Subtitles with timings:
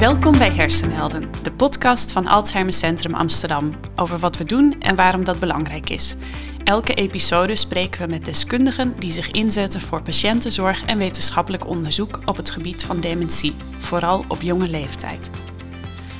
[0.00, 5.24] Welkom bij Hersenhelden, de podcast van Alzheimer Centrum Amsterdam over wat we doen en waarom
[5.24, 6.16] dat belangrijk is.
[6.64, 12.36] Elke episode spreken we met deskundigen die zich inzetten voor patiëntenzorg en wetenschappelijk onderzoek op
[12.36, 15.30] het gebied van dementie, vooral op jonge leeftijd.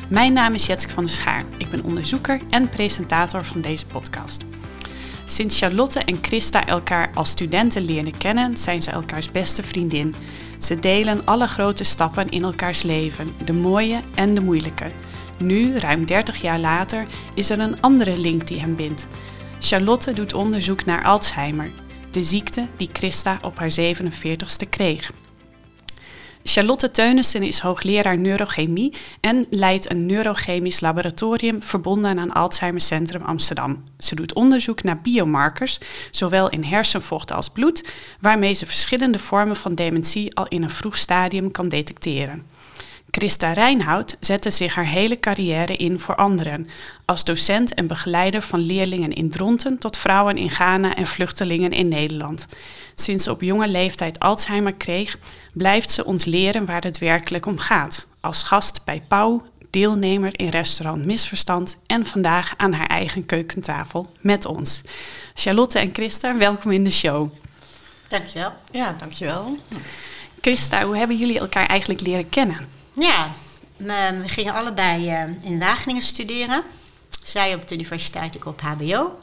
[0.09, 1.45] Mijn naam is Jetske van der Schaar.
[1.59, 4.45] Ik ben onderzoeker en presentator van deze podcast.
[5.25, 10.14] Sinds Charlotte en Christa elkaar als studenten leerden kennen, zijn ze elkaars beste vriendin.
[10.61, 14.91] Ze delen alle grote stappen in elkaars leven, de mooie en de moeilijke.
[15.39, 19.07] Nu, ruim 30 jaar later, is er een andere link die hen bindt.
[19.59, 21.71] Charlotte doet onderzoek naar Alzheimer,
[22.11, 25.11] de ziekte die Christa op haar 47ste kreeg.
[26.44, 33.84] Charlotte Teunissen is hoogleraar neurochemie en leidt een neurochemisch laboratorium verbonden aan Alzheimer Centrum Amsterdam.
[33.98, 35.78] Ze doet onderzoek naar biomarkers,
[36.11, 37.84] zowel in hersenvocht als bloed,
[38.20, 42.47] waarmee ze verschillende vormen van dementie al in een vroeg stadium kan detecteren.
[43.11, 46.69] Christa Reinhout zette zich haar hele carrière in voor anderen,
[47.05, 51.88] als docent en begeleider van leerlingen in Dronten tot vrouwen in Ghana en vluchtelingen in
[51.88, 52.47] Nederland.
[52.94, 55.19] Sinds ze op jonge leeftijd Alzheimer kreeg,
[55.53, 58.06] blijft ze ons leren waar het werkelijk om gaat.
[58.20, 64.44] Als gast bij Pauw, deelnemer in restaurant Misverstand en vandaag aan haar eigen keukentafel met
[64.44, 64.83] ons.
[65.34, 67.31] Charlotte en Christa, welkom in de show.
[68.08, 68.53] Dankjewel.
[68.70, 69.58] Ja, dankjewel.
[70.41, 72.80] Christa, hoe hebben jullie elkaar eigenlijk leren kennen?
[72.93, 73.33] Ja,
[73.77, 76.63] we gingen allebei eh, in Wageningen studeren.
[77.23, 79.21] Zij op de universiteit, ik op HBO.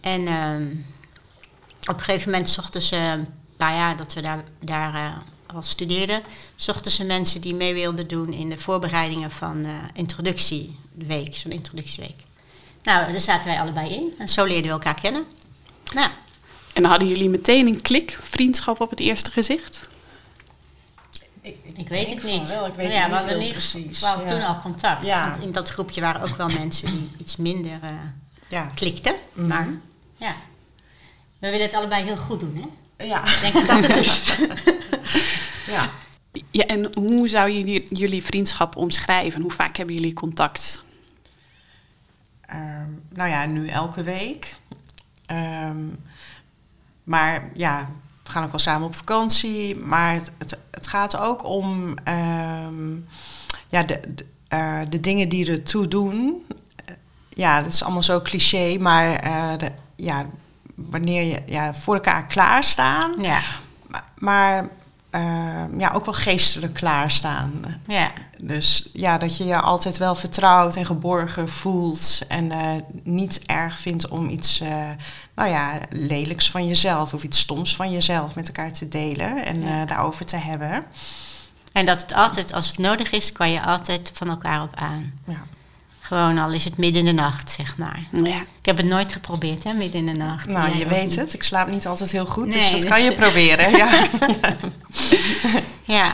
[0.00, 0.66] En ehm,
[1.80, 5.16] op een gegeven moment zochten ze, een paar jaar dat we daar, daar uh,
[5.54, 6.22] al studeerden,
[6.56, 12.16] zochten ze mensen die mee wilden doen in de voorbereidingen van uh, introductieweek, zo'n introductieweek.
[12.82, 15.24] Nou, daar zaten wij allebei in en zo leerden we elkaar kennen.
[15.92, 16.10] Nou.
[16.72, 19.88] En hadden jullie meteen een klik, vriendschap op het eerste gezicht?
[21.62, 22.48] Ik, ik, weet het niet.
[22.48, 24.00] Wel, ik weet ja, het niet we heel precies.
[24.00, 24.32] We hadden Ja.
[24.32, 25.04] toen al contact.
[25.06, 25.30] Ja.
[25.30, 27.90] Want in dat groepje waren ook wel mensen die iets minder eh,
[28.48, 28.70] Ja.
[28.74, 29.14] klikten.
[29.32, 29.68] Maar
[30.16, 30.34] ja,
[31.38, 32.54] we willen het allebei heel goed doen,
[32.96, 33.04] hè?
[33.04, 33.24] Ja.
[33.24, 34.32] Ik denk dat het is.
[35.74, 35.90] ja.
[36.50, 39.40] Ja, en hoe zou je jullie vriendschap omschrijven?
[39.42, 40.82] Hoe vaak hebben jullie contact?
[42.40, 44.54] Ehm, nou ja, nu elke week.
[45.26, 45.86] Ehm,
[47.04, 47.90] maar ja,
[48.30, 49.76] we gaan ook wel samen op vakantie.
[49.76, 52.92] Maar het, het, het gaat ook om ehm,
[53.68, 56.46] ja, de, de, eh, de dingen die ertoe doen.
[56.84, 56.94] Eh,
[57.28, 60.26] Ja, dat is allemaal zo cliché, maar eh, de, ja,
[60.74, 63.14] wanneer je ja, voor elkaar klaarstaan.
[63.20, 63.40] Ja,
[63.88, 64.68] Maar, maar
[65.10, 67.52] ehm, ja, ook wel geestelijk klaarstaan.
[67.86, 68.10] ja,
[68.42, 72.20] Dus ja, dat je je altijd wel vertrouwd en geborgen voelt.
[72.28, 72.70] En eh,
[73.02, 74.88] niet erg vindt om iets eh,
[75.34, 79.62] nou ja, lelijks van jezelf of iets stoms van jezelf met elkaar te delen en
[79.62, 79.80] Ja.
[79.82, 80.84] eh, daarover te hebben.
[81.72, 85.12] En dat het altijd, als het nodig is, kan je altijd van elkaar op aan.
[85.26, 85.42] Ja.
[86.10, 88.06] Gewoon al is het midden in de nacht, zeg maar.
[88.12, 88.40] Ja.
[88.40, 90.46] Ik heb het nooit geprobeerd, hè, midden in de nacht.
[90.48, 91.16] Nou, je weet niet.
[91.16, 91.32] het.
[91.34, 93.70] Ik slaap niet altijd heel goed, Nee, dus dat dus- kan je proberen.
[93.70, 94.06] Ja.
[95.84, 96.12] Ja,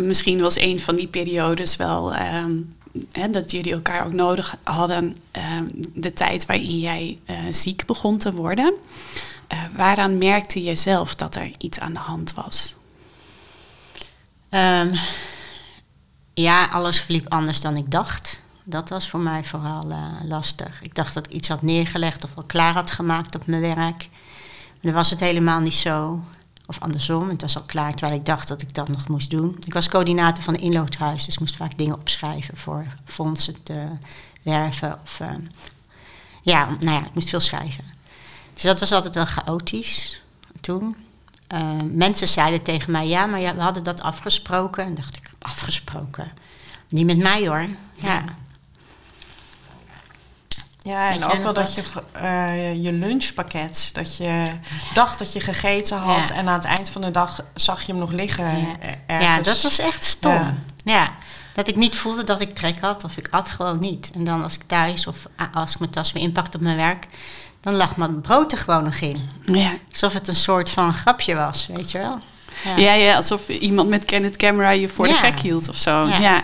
[0.00, 2.52] Misschien was een van die periodes wel ehm,
[3.12, 5.16] hè, dat jullie elkaar ook nodig hadden.
[5.30, 5.64] ehm,
[5.94, 8.74] de tijd waarin jij eh, ziek begon te worden.
[9.46, 12.74] Eh, waaraan merkte je zelf dat er iets aan de hand was?
[14.48, 14.94] Ehm,
[16.34, 18.40] ja, alles verliep anders dan ik dacht.
[18.64, 20.82] Dat was voor mij vooral eh, lastig.
[20.82, 24.08] Ik dacht dat ik iets had neergelegd of al klaar had gemaakt op mijn werk.
[24.70, 26.20] Maar dan was het helemaal niet zo.
[26.66, 29.56] Of andersom, het was al klaar terwijl ik dacht dat ik dat nog moest doen.
[29.64, 33.88] Ik was coördinator van een inloophuis, dus moest vaak dingen opschrijven voor fondsen te
[34.42, 35.00] werven.
[35.02, 35.28] Of, eh,
[36.42, 37.84] ja, nou ja, ik moest veel schrijven.
[38.52, 40.22] Dus dat was altijd wel chaotisch
[40.60, 40.96] toen.
[41.46, 44.84] Eh, mensen zeiden tegen mij, ja, maar we hadden dat afgesproken.
[44.84, 46.32] En dacht ik, afgesproken?
[46.88, 47.68] Niet met mij hoor.
[47.94, 48.24] Ja,
[50.82, 51.74] Ja, en ook wel dat wat?
[51.74, 51.82] je
[52.12, 54.44] eh, je lunchpakket, dat je
[54.94, 56.34] dacht dat je gegeten had Ja.
[56.34, 58.44] en aan het eind van de dag zag je hem nog liggen.
[58.58, 58.66] Ja.
[58.80, 59.48] eh, ja ergens.
[59.48, 60.32] dat was echt stom.
[60.32, 60.54] Ja.
[60.84, 61.14] Ja.
[61.54, 64.10] dat ik niet voelde dat ik trek had of ik at gewoon niet.
[64.14, 67.08] En dan als ik thuis of als ik mijn tas weer inpakte op mijn werk,
[67.60, 69.28] dan lag mijn brood er gewoon nog in.
[69.42, 69.70] Ja.
[69.90, 72.18] Alsof het een soort van grapje was, weet je wel.
[72.76, 72.94] Ja.
[72.94, 75.18] Ja, alsof iemand met Canon Camera je voor de Ja.
[75.18, 76.06] gek hield of zo.
[76.06, 76.18] Ja.
[76.18, 76.42] Ja.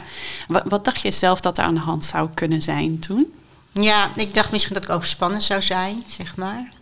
[0.48, 3.32] Wat, wat dacht je zelf dat er aan de hand zou kunnen zijn toen?
[3.80, 6.72] Ja, ik dacht misschien dat ik overspannen zou zijn, zeg maar.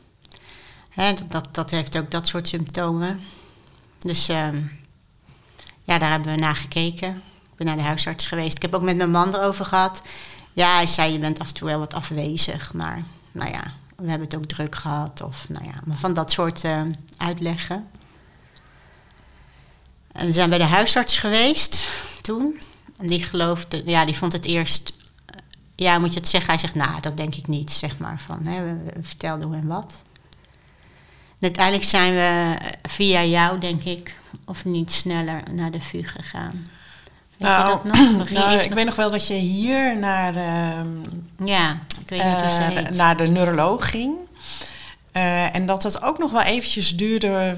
[1.29, 3.21] Dat, dat, heeft ook dat soort symptomen.
[3.99, 4.63] Dus ehm,
[5.83, 7.23] ja, daar hebben we naar gekeken.
[7.51, 8.57] Ik ben naar de huisarts geweest.
[8.57, 10.03] Ik heb ook met mijn man erover gehad.
[10.53, 12.73] Ja, hij zei, je bent af en toe wel wat afwezig.
[12.73, 13.63] Maar nou ja,
[13.97, 15.23] we hebben het ook druk gehad.
[15.23, 16.83] Of nou ja, maar van dat soort eh,
[17.17, 17.89] uitleggen.
[20.13, 21.89] En we zijn bij de huisarts geweest
[22.21, 22.61] toen.
[22.99, 24.93] En die geloofde, ja, die vond het eerst...
[25.77, 26.51] Ja, moet je het zeggen?
[26.51, 28.21] Hij zegt, nou, dat denk ik niet, zeg maar.
[28.21, 30.03] Van, hè, we, we vertelden hoe en wat.
[31.39, 32.57] En uiteindelijk zijn we
[32.89, 34.15] via jou, denk ik,
[34.47, 36.53] of niet sneller naar de VU gegaan.
[37.37, 37.95] Weet je dat nog?
[38.31, 40.89] Nou, ik nog- weet nog wel dat je hier naar, ehm,
[41.45, 42.91] Ja, ik weet niet hoe ze eh, heet.
[42.97, 44.15] naar de neuroloog ging.
[45.17, 47.57] Eh, en dat het ook nog wel eventjes duurde,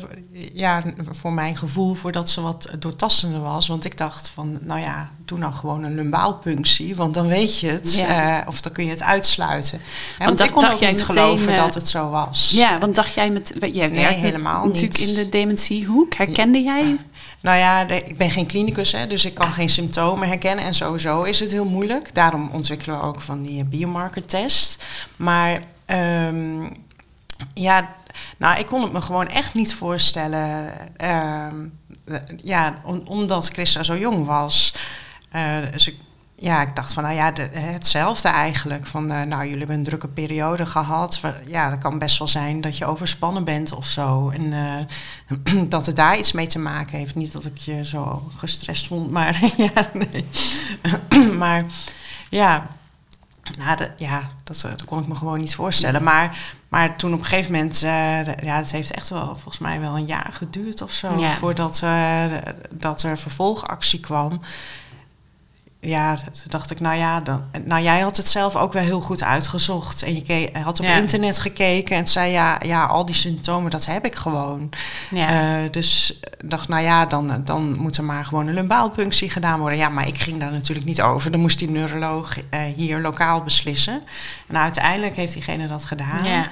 [0.53, 3.67] ja, voor mijn gevoel, voordat ze wat doortastender was.
[3.67, 7.69] Want ik dacht van, nou ja, doe nou gewoon een lumbaalpunctie, want dan weet je
[7.69, 7.97] het.
[7.97, 8.41] Ja.
[8.41, 9.81] eh, of dan kun je het uitsluiten.
[10.19, 12.51] Want want ik kon dacht ook jij niet meteen, geloven eh, dat het zo was.
[12.55, 13.53] Ja, want dacht jij met...
[13.73, 15.09] Jij Nee, helemaal natuurlijk niet.
[15.09, 16.15] in de dementiehoek.
[16.15, 16.97] Herkende jij...
[17.41, 20.65] Nou ja, de- ik ben geen klinicus, hè, dus ik kan geen symptomen herkennen.
[20.65, 22.15] En sowieso is het heel moeilijk.
[22.15, 24.85] Daarom ontwikkelen we ook van die biomarkertest.
[25.17, 26.67] Maar ehm,
[27.55, 27.89] ja,
[28.37, 30.73] nou, ik kon het me gewoon echt niet voorstellen.
[30.97, 31.67] ehm,
[32.05, 34.75] eh, ja, om- omdat Christa zo jong was.
[35.31, 35.97] Eh, dus ik,
[36.37, 38.87] ja, ik dacht van, nou ja, de- hetzelfde eigenlijk.
[38.87, 41.21] Van, eh, nou, jullie hebben een drukke periode gehad.
[41.47, 44.31] Ja, dat kan best wel zijn dat je overspannen bent of zo.
[44.31, 47.15] En eh, dat het daar iets mee te maken heeft.
[47.15, 50.25] Niet dat ik je zo gestrest vond, maar ja, nee.
[51.43, 51.65] maar
[52.31, 52.67] ja,
[53.57, 56.03] nou, ja dat, eh, dat kon ik me gewoon niet voorstellen.
[56.03, 59.81] Maar, maar toen op een gegeven moment, eh, ja, het heeft echt wel volgens mij
[59.81, 61.19] wel een jaar geduurd of zo.
[61.19, 61.31] Ja.
[61.31, 62.25] Voordat eh,
[62.75, 64.41] dat er vervolgactie kwam.
[65.81, 69.01] Ja, toen dacht ik, nou ja, dan, nou jij had het zelf ook wel heel
[69.01, 70.03] goed uitgezocht.
[70.03, 70.97] En je ke- had op Ja.
[70.97, 74.69] internet gekeken en zei, ja, ja, al die symptomen, dat heb ik gewoon.
[75.11, 75.63] ja.
[75.65, 79.79] Eh, dus dacht, nou ja, dan, dan moet er maar gewoon een lumbaalpunctie gedaan worden.
[79.79, 81.31] Ja, maar ik ging daar natuurlijk niet over.
[81.31, 84.03] Dan moest die neuroloog eh, hier lokaal beslissen.
[84.47, 86.25] En uiteindelijk heeft diegene dat gedaan.
[86.25, 86.47] ja.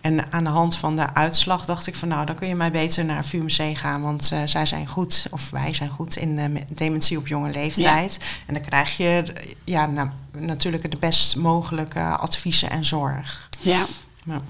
[0.00, 2.70] En aan de hand van de uitslag dacht ik van nou, dan kun je maar
[2.70, 4.02] beter naar VUMC gaan.
[4.02, 8.18] Want eh, zij zijn goed, of wij zijn goed in eh, dementie op jonge leeftijd.
[8.46, 9.22] En dan krijg je
[9.64, 13.48] ja, nou, natuurlijk de best mogelijke adviezen en zorg.
[13.58, 13.86] Ja.
[14.24, 14.40] Ja.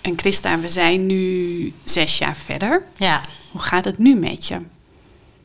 [0.00, 2.82] En Christa, we zijn nu zes jaar verder.
[2.96, 3.20] ja.
[3.50, 4.60] Hoe gaat het nu met je?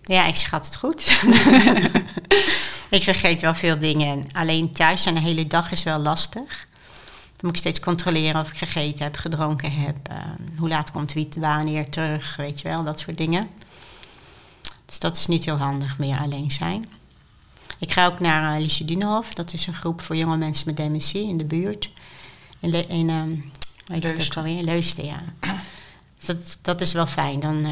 [0.04, 1.06] Ja, ik schat het goed.
[2.89, 4.07] ik vergeet wel veel dingen.
[4.07, 6.68] En alleen thuis zijn de hele dag is wel lastig.
[7.35, 9.95] Dan moet ik steeds controleren of ik gegeten heb, gedronken heb.
[10.07, 10.17] eh,
[10.57, 13.47] hoe laat komt wie wanneer terug, weet je wel, dat soort dingen.
[14.85, 16.85] Dus dat is niet heel handig meer alleen zijn.
[17.79, 18.85] Ik ga ook naar uh, Liesje.
[19.33, 21.89] Dat is een groep voor jonge mensen met dementie in de buurt.
[22.59, 23.35] In, Le- in ehm,
[23.93, 24.35] het Leusden.
[24.35, 24.63] alweer?
[24.63, 25.21] Leusden, ja.
[26.17, 27.39] Dus dat, dat is wel fijn.
[27.39, 27.71] Dan eh,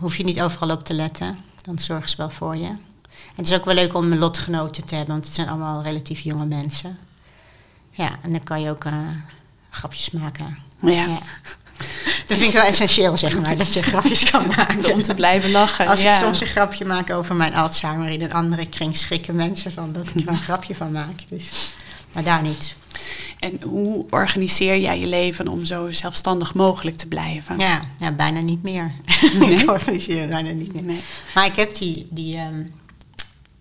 [0.00, 1.38] hoef je niet overal op te letten.
[1.62, 2.66] Dan zorgen ze wel voor je.
[2.66, 6.20] En het is ook wel leuk om lotgenoten te hebben, want het zijn allemaal relatief
[6.20, 6.98] jonge mensen.
[8.00, 9.08] Ja, en dan kan je ook eh,
[9.70, 10.56] grapjes maken.
[10.80, 11.06] Ja.
[12.26, 14.92] Dat vind ik wel essentieel, zeg maar, dat je grapjes kan maken.
[14.92, 15.86] Om te blijven lachen.
[15.86, 16.10] Als ja.
[16.10, 19.92] ik soms een grapje maak over mijn Alzheimer in een andere kring, schrikken mensen van
[19.92, 21.28] dat ik er een grapje van maak.
[21.28, 21.72] Dus,
[22.12, 22.76] maar daar niet.
[23.38, 27.58] En hoe organiseer jij je leven om zo zelfstandig mogelijk te blijven?
[27.58, 28.92] Ja, ja bijna niet meer.
[29.38, 29.50] Nee?
[29.50, 30.82] ik organiseer bijna niet meer.
[30.82, 31.00] Nee.
[31.34, 32.62] Maar ik heb die, die, ehm,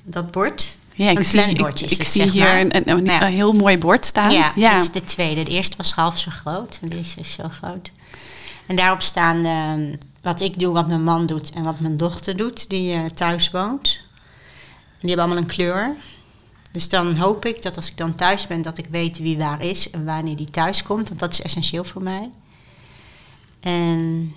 [0.04, 0.78] dat bord.
[1.06, 2.60] Ja, ik zie, ik, zie zeg hier maar.
[2.60, 3.22] een, een, een- Ja.
[3.22, 4.32] een heel mooi bord staan.
[4.32, 4.74] Ja, ja.
[4.74, 5.44] dit is de tweede.
[5.44, 7.92] De eerste was half zo groot en deze is zo groot.
[8.68, 12.38] En daarop staan ehm, wat ik doe, wat mijn man doet en wat mijn dochter
[12.38, 14.00] doet, die eh, thuis woont.
[14.92, 15.96] En die hebben allemaal een kleur.
[16.72, 19.62] Dus dan hoop ik dat als ik dan thuis ben, dat ik weet wie waar
[19.62, 21.08] is en wanneer die thuis komt.
[21.08, 22.30] Want dat is essentieel voor mij.
[23.60, 24.34] En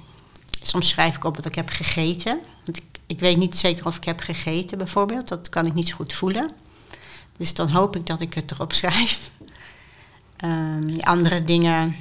[0.62, 2.38] soms schrijf ik op wat ik heb gegeten.
[2.64, 5.28] Want ik, ik weet niet zeker of ik heb gegeten bijvoorbeeld.
[5.28, 6.50] Dat kan ik niet zo goed voelen.
[7.36, 9.30] Dus dan hoop ik dat ik het erop schrijf.
[10.86, 11.96] Die andere dingen,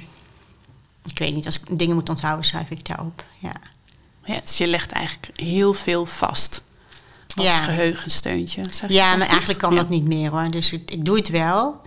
[1.04, 3.24] ik weet niet, als ik dingen moet onthouden, schrijf ik daarop.
[3.38, 3.52] Ja,
[4.24, 6.62] Ja, dus je legt eigenlijk heel veel vast.
[7.36, 7.62] Als Ja.
[7.62, 8.62] geheugensteuntje.
[8.88, 9.76] ja maar eigenlijk kan Ja.
[9.76, 10.50] dat niet meer hoor.
[10.50, 11.80] Dus ik, ik doe het wel.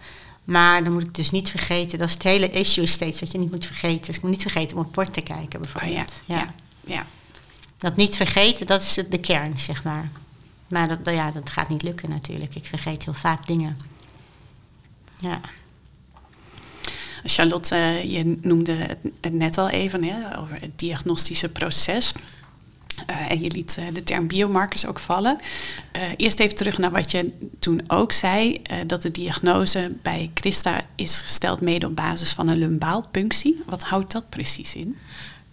[0.44, 3.38] Maar dan moet ik dus niet vergeten, dat is het hele issue steeds, dat je
[3.38, 4.06] niet moet vergeten.
[4.06, 6.12] Dus ik moet niet vergeten om op het bord te kijken Oh, bijvoorbeeld.
[6.25, 6.36] ja.
[6.36, 6.54] Ja.
[6.86, 7.06] Ja.
[7.78, 10.10] Dat niet vergeten, dat is de kern, zeg maar.
[10.68, 12.56] Maar dat, ja, dat gaat niet lukken natuurlijk.
[12.56, 13.78] Ik vergeet heel vaak dingen.
[15.20, 15.40] Ja.
[17.24, 22.14] Charlotte, eh, je noemde het- net al even hè, over het diagnostische proces.
[23.06, 25.38] Eh, en je liet eh, de term biomarkers ook vallen.
[26.18, 31.22] Eerst even terug naar wat je toen ook zei: dat de diagnose bij Christa is
[31.22, 33.62] gesteld mede op basis van een lumbaalpunctie.
[33.66, 34.98] Wat houdt dat precies in?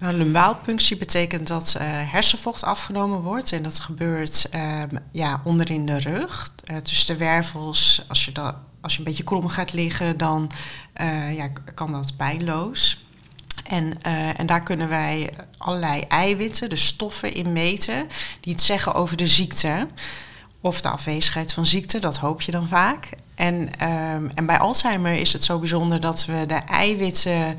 [0.03, 3.53] Nou, lumbaalpunctie betekent dat eh, hersenvocht afgenomen wordt.
[3.53, 6.51] En dat gebeurt ehm, ja, onderin de rug.
[6.65, 10.51] Eh, tussen de wervels, als je, dat, als je een beetje krom gaat liggen, dan
[10.93, 13.05] eh, ja, kan dat pijnloos.
[13.65, 18.09] En, eh, en daar kunnen wij allerlei eiwitten, dus stoffen in meten,
[18.41, 19.89] die het zeggen over de ziekte.
[20.61, 23.09] of de afwezigheid van ziekte, dat hoop je dan vaak.
[23.35, 27.57] En, ehm, en bij Alzheimer is het zo bijzonder dat we de eiwitten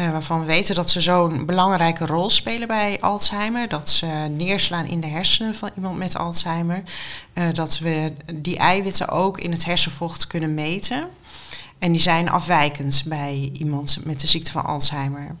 [0.00, 3.68] uh, waarvan we weten dat ze zo'n belangrijke rol spelen bij Alzheimer.
[3.68, 6.82] Dat ze neerslaan in de hersenen van iemand met Alzheimer.
[7.34, 11.08] Uh, dat we die eiwitten ook in het hersenvocht kunnen meten.
[11.78, 15.36] En die zijn afwijkend bij iemand met de ziekte van Alzheimer.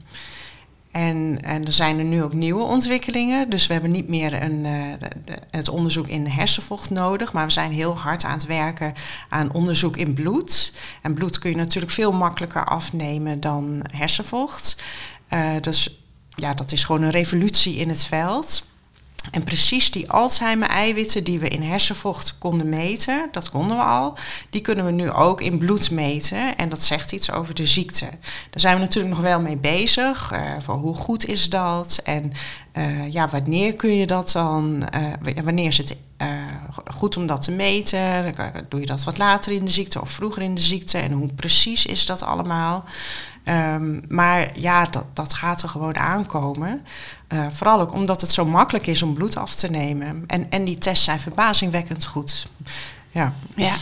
[0.90, 3.50] En, en er zijn er nu ook nieuwe ontwikkelingen.
[3.50, 7.32] Dus we hebben niet meer een, de, het onderzoek in hersenvocht nodig.
[7.32, 8.92] Maar we zijn heel hard aan het werken
[9.28, 10.72] aan onderzoek in bloed.
[11.02, 14.82] En bloed kun je natuurlijk veel makkelijker afnemen dan hersenvocht.
[15.32, 16.00] Uh, dus
[16.34, 18.64] ja, dat is gewoon een revolutie in het veld.
[19.30, 24.14] En precies die Alzheimer-eiwitten die we in hersenvocht konden meten, dat konden we al,
[24.50, 26.56] die kunnen we nu ook in bloed meten.
[26.56, 28.04] En dat zegt iets over de ziekte.
[28.50, 30.32] Daar zijn we natuurlijk nog wel mee bezig.
[30.32, 32.00] Uh, hoe goed is dat?
[32.04, 32.32] En
[32.76, 34.88] uh, ja, wanneer kun je dat dan?
[35.24, 35.96] Uh, wanneer is het
[36.94, 38.34] goed om dat te meten?
[38.68, 40.98] Doe je dat wat later in de ziekte of vroeger in de ziekte?
[40.98, 42.84] En hoe precies is dat allemaal?
[43.44, 46.84] Um, maar ja, dat, dat gaat er gewoon aankomen.
[47.32, 50.24] Uh, vooral ook omdat het zo makkelijk is om bloed af te nemen.
[50.26, 52.48] En, en die tests zijn verbazingwekkend goed.
[53.10, 53.34] Ja.
[53.56, 53.74] ja.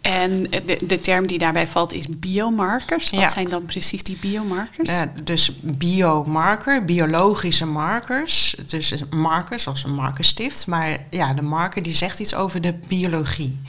[0.00, 3.10] En de, de term die daarbij valt is biomarkers.
[3.10, 3.28] Wat ja.
[3.28, 4.88] zijn dan precies die biomarkers?
[4.88, 8.56] Ja, dus biomarker, biologische markers.
[8.66, 10.66] Dus markers zoals een markerstift.
[10.66, 13.60] Maar ja, de marker die zegt iets over de biologie.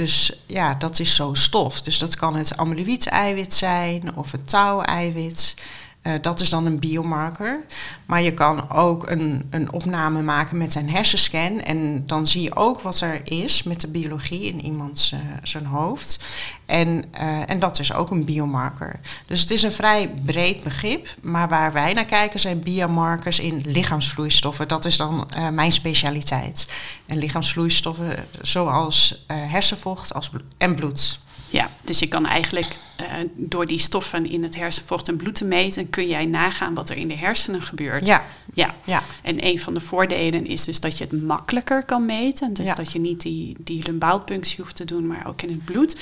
[0.00, 1.82] Dus ja, dat is zo'n stof.
[1.82, 5.54] Dus dat kan het amyloïd-eiwit zijn of het tau-eiwit.
[6.02, 7.64] Uh, dat is dan een biomarker.
[8.06, 11.60] Maar je kan ook een, een opname maken met een hersenscan.
[11.60, 15.66] En dan zie je ook wat er is met de biologie in iemands uh, zijn
[15.66, 16.20] hoofd.
[16.66, 19.00] En, uh, en dat is ook een biomarker.
[19.26, 21.16] Dus het is een vrij breed begrip.
[21.20, 24.68] Maar waar wij naar kijken zijn biomarkers in lichaamsvloeistoffen.
[24.68, 26.66] Dat is dan mijn specialiteit.
[27.06, 31.20] En lichaamsvloeistoffen zoals hersenvocht als en bloed.
[31.50, 35.44] Ja, dus je kan eigenlijk uh, door die stoffen in het hersenvocht en bloed te
[35.44, 38.06] meten, kun jij nagaan wat er in de hersenen gebeurt.
[38.06, 38.24] Ja.
[38.54, 38.74] ja.
[38.84, 39.02] ja.
[39.22, 42.54] En een van de voordelen is dus dat je het makkelijker kan meten.
[42.54, 42.74] Dus ja.
[42.74, 45.96] dat je niet die, die lumbaalpunctie hoeft te doen, maar ook in het bloed.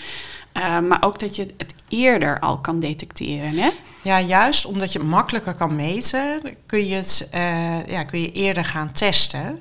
[0.57, 3.59] Uh, maar ook dat je het eerder al kan detecteren.
[3.59, 3.71] Hè?
[4.03, 8.33] Ja, juist omdat je het makkelijker kan meten, kun je het uh, ja, kun je
[8.33, 9.59] eerder gaan testen.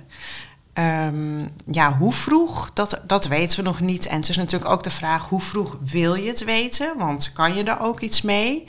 [0.79, 4.05] Um, ja, hoe vroeg, dat, dat weten we nog niet.
[4.05, 6.97] En het is natuurlijk ook de vraag, hoe vroeg wil je het weten?
[6.97, 8.67] Want kan je er ook iets mee?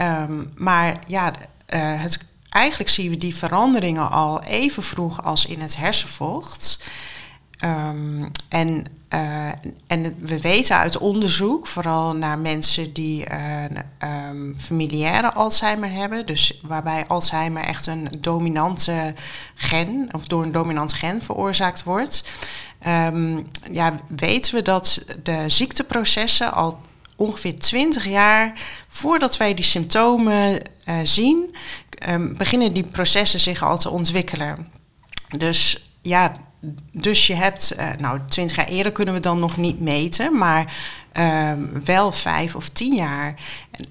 [0.00, 2.18] Um, maar ja, uh, het,
[2.48, 6.90] eigenlijk zien we die veranderingen al even vroeg als in het hersenvocht.
[7.64, 8.84] Um, en,
[9.14, 9.48] uh,
[9.86, 13.64] en we weten uit onderzoek, vooral naar mensen die uh,
[14.56, 19.14] familiaire Alzheimer hebben, dus waarbij Alzheimer echt een dominante
[19.54, 22.24] gen, of door een dominant gen veroorzaakt wordt,
[22.86, 26.80] um, ja, weten we dat de ziekteprocessen al
[27.16, 31.56] ongeveer 20 jaar voordat wij die symptomen uh, zien,
[32.36, 34.68] beginnen die processen zich al te ontwikkelen.
[35.36, 36.32] Dus ja,
[36.92, 40.76] dus je hebt, uh, nou, twintig jaar eerder kunnen we dan nog niet meten, maar
[41.18, 41.52] uh,
[41.84, 43.34] wel vijf of tien jaar.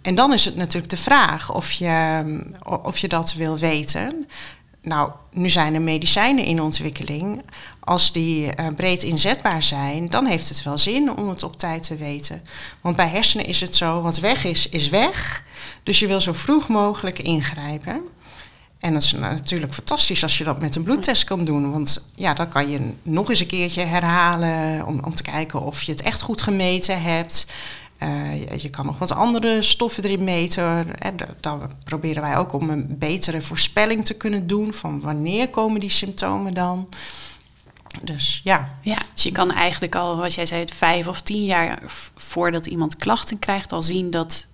[0.02, 2.24] En, dan is het natuurlijk de vraag of je,
[2.84, 4.28] of je dat wil weten.
[4.82, 7.42] Nou, nu zijn er medicijnen in ontwikkeling.
[7.80, 11.84] Als die uh, breed inzetbaar zijn, dan heeft het wel zin om het op tijd
[11.84, 12.42] te weten.
[12.82, 15.44] Want bij hersenen is het zo, wat weg is, is weg.
[15.84, 18.02] Dus je wil zo vroeg mogelijk ingrijpen.
[18.84, 21.72] En dat is natuurlijk fantastisch als je dat met een bloedtest kan doen.
[21.72, 25.82] Want ja, dan kan je nog eens een keertje herhalen om, om te kijken of
[25.82, 27.46] je het echt goed gemeten hebt.
[28.00, 30.88] Uh, je, kan nog wat andere stoffen erin meten.
[31.40, 35.90] Dan proberen wij ook om een betere voorspelling te kunnen doen van wanneer komen die
[35.90, 36.90] symptomen dan.
[38.02, 38.78] Dus ja.
[38.82, 41.82] Ja, dus je kan eigenlijk al, wat jij zei, het vijf of tien jaar
[42.16, 44.48] voordat iemand klachten krijgt, al zien dat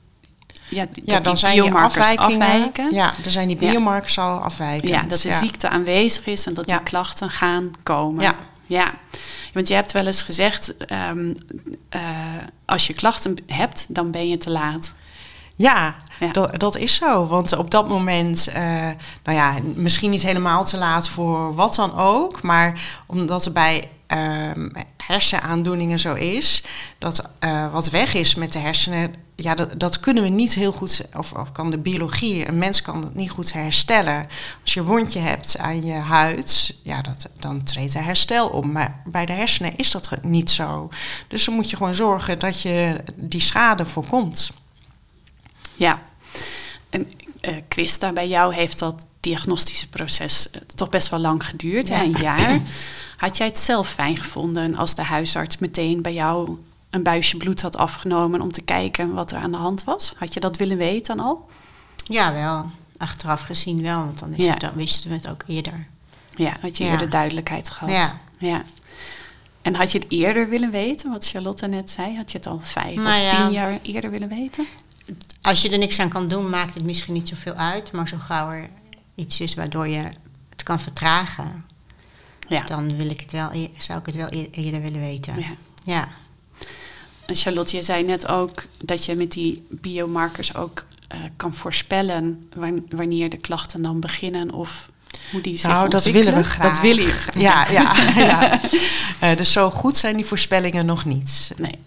[0.69, 2.93] ja, ja dan zijn die afwijkingen, afwijken.
[2.93, 4.23] Ja, dan zijn die biomarkers ja.
[4.23, 4.91] al afwijkend.
[4.91, 5.37] Ja, dat de ja.
[5.37, 8.23] ziekte aanwezig is en dat die klachten gaan komen.
[8.23, 8.35] Ja.
[8.65, 8.93] ja.
[9.53, 10.73] Want je hebt wel eens gezegd,
[11.11, 11.35] um,
[11.95, 12.01] uh,
[12.65, 14.95] als je klachten hebt, dan ben je te laat.
[15.55, 16.31] Ja, ja.
[16.31, 17.25] Dat, dat, is zo.
[17.25, 18.55] Want op dat moment, uh,
[19.23, 22.41] nou ja, misschien niet helemaal te laat voor wat dan ook.
[22.41, 24.71] Maar omdat er bij um,
[25.13, 26.63] hersenaandoeningen zo is,
[26.97, 30.71] dat uh, wat weg is met de hersenen, ja, dat, dat kunnen we niet heel
[30.71, 34.27] goed, of, of, kan de biologie, een mens kan dat niet goed herstellen.
[34.61, 38.71] Als je een wondje hebt aan je huid, ja, dat, dan treedt er herstel om.
[38.71, 40.89] Maar bij de hersenen is dat niet zo.
[41.27, 44.51] Dus dan moet je gewoon zorgen dat je die schade voorkomt.
[45.75, 45.99] Ja,
[46.89, 47.11] en
[47.41, 51.95] uh, Christa, bij jou heeft dat diagnostische proces eh, toch best wel lang geduurd, Ja.
[51.95, 52.59] hè, een jaar.
[53.17, 56.57] Had jij het zelf fijn gevonden als de huisarts meteen bij jou
[56.89, 60.13] een buisje bloed had afgenomen om te kijken wat er aan de hand was?
[60.17, 61.49] Had je dat willen weten al?
[62.03, 62.69] Ja, wel.
[62.97, 64.51] Achteraf gezien wel, want dan, is Ja.
[64.51, 65.87] het, dan wisten we het ook eerder.
[66.35, 66.91] Ja, had je Ja.
[66.91, 67.91] eerder duidelijkheid gehad?
[67.91, 68.19] Ja.
[68.47, 68.63] ja.
[69.61, 72.15] En had je het eerder willen weten, wat Charlotte net zei?
[72.17, 73.43] Had je het al vijf Nou of ja.
[73.43, 74.65] tien jaar eerder willen weten?
[75.41, 77.91] Als je er niks aan kan doen, maakt het misschien niet zoveel uit.
[77.91, 78.69] Maar zo gauw er
[79.19, 80.03] iets is waardoor je
[80.49, 81.65] het kan vertragen,
[82.47, 82.63] Ja.
[82.63, 85.39] dan wil ik het wel, eer- zou ik het wel eer- eerder willen weten.
[85.39, 85.47] ja.
[85.83, 86.07] Ja.
[87.25, 92.49] En Charlotte, je zei net ook dat je met die biomarkers ook eh, kan voorspellen
[92.55, 94.89] wan- wanneer de klachten dan beginnen of
[95.31, 96.67] hoe die zich Nou, dat willen we graag.
[96.73, 97.41] Dat willen graag.
[97.41, 97.93] Ja, ja,
[98.25, 98.59] ja.
[99.19, 101.51] Eh, dus zo goed zijn die voorspellingen nog niet.
[101.57, 101.79] Nee,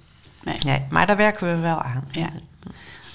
[0.45, 0.59] nee.
[0.65, 2.05] Nee, maar daar werken we wel aan.
[2.11, 2.31] Ja.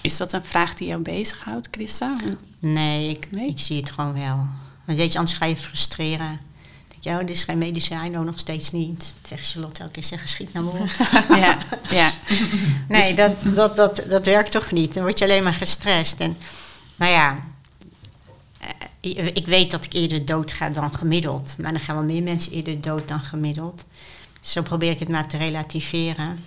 [0.02, 2.16] Is dat een vraag die jou bezighoudt, Christa?
[2.60, 3.48] Nee, ik, Nee?
[3.48, 4.48] ik zie het gewoon wel.
[4.86, 6.40] Want weet je, anders ga je frustreren.
[6.88, 9.16] Denk je, oh, dit is geen medicijn, oh, nog steeds niet.
[9.22, 10.90] Tegen Charlotte elke keer zeggen, schiet nou maar op.
[11.44, 11.58] ja,
[11.90, 12.12] ja.
[12.88, 14.94] Nee, dat, dat, dat, dat werkt toch niet.
[14.94, 16.20] Dan word je alleen maar gestrest.
[16.20, 16.38] En
[16.96, 17.40] nou ja,
[19.02, 21.56] eh, ik weet dat ik eerder dood ga dan gemiddeld.
[21.60, 23.86] Maar dan gaan wel meer mensen eerder dood dan gemiddeld.
[24.42, 26.40] Zo probeer ik het maar te relativeren.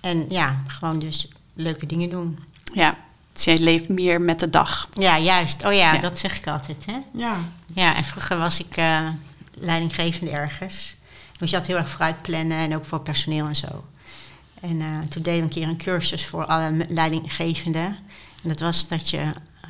[0.00, 2.38] En ja, gewoon dus leuke dingen doen.
[2.74, 3.04] ja.
[3.44, 4.88] Jij leeft meer met de dag.
[4.92, 5.64] Ja, juist.
[5.64, 6.00] Oh ja, Ja.
[6.00, 6.84] dat zeg ik altijd.
[6.86, 6.96] Hè?
[7.12, 7.36] Ja.
[7.74, 9.08] Ja, en vroeger was ik eh,
[9.54, 10.94] leidinggevende ergens.
[11.38, 13.84] Dus je had heel erg vooruit plannen en ook voor personeel en zo.
[14.60, 17.84] En eh, toen deden we een keer een cursus voor alle leidinggevenden.
[18.42, 19.24] En dat was dat je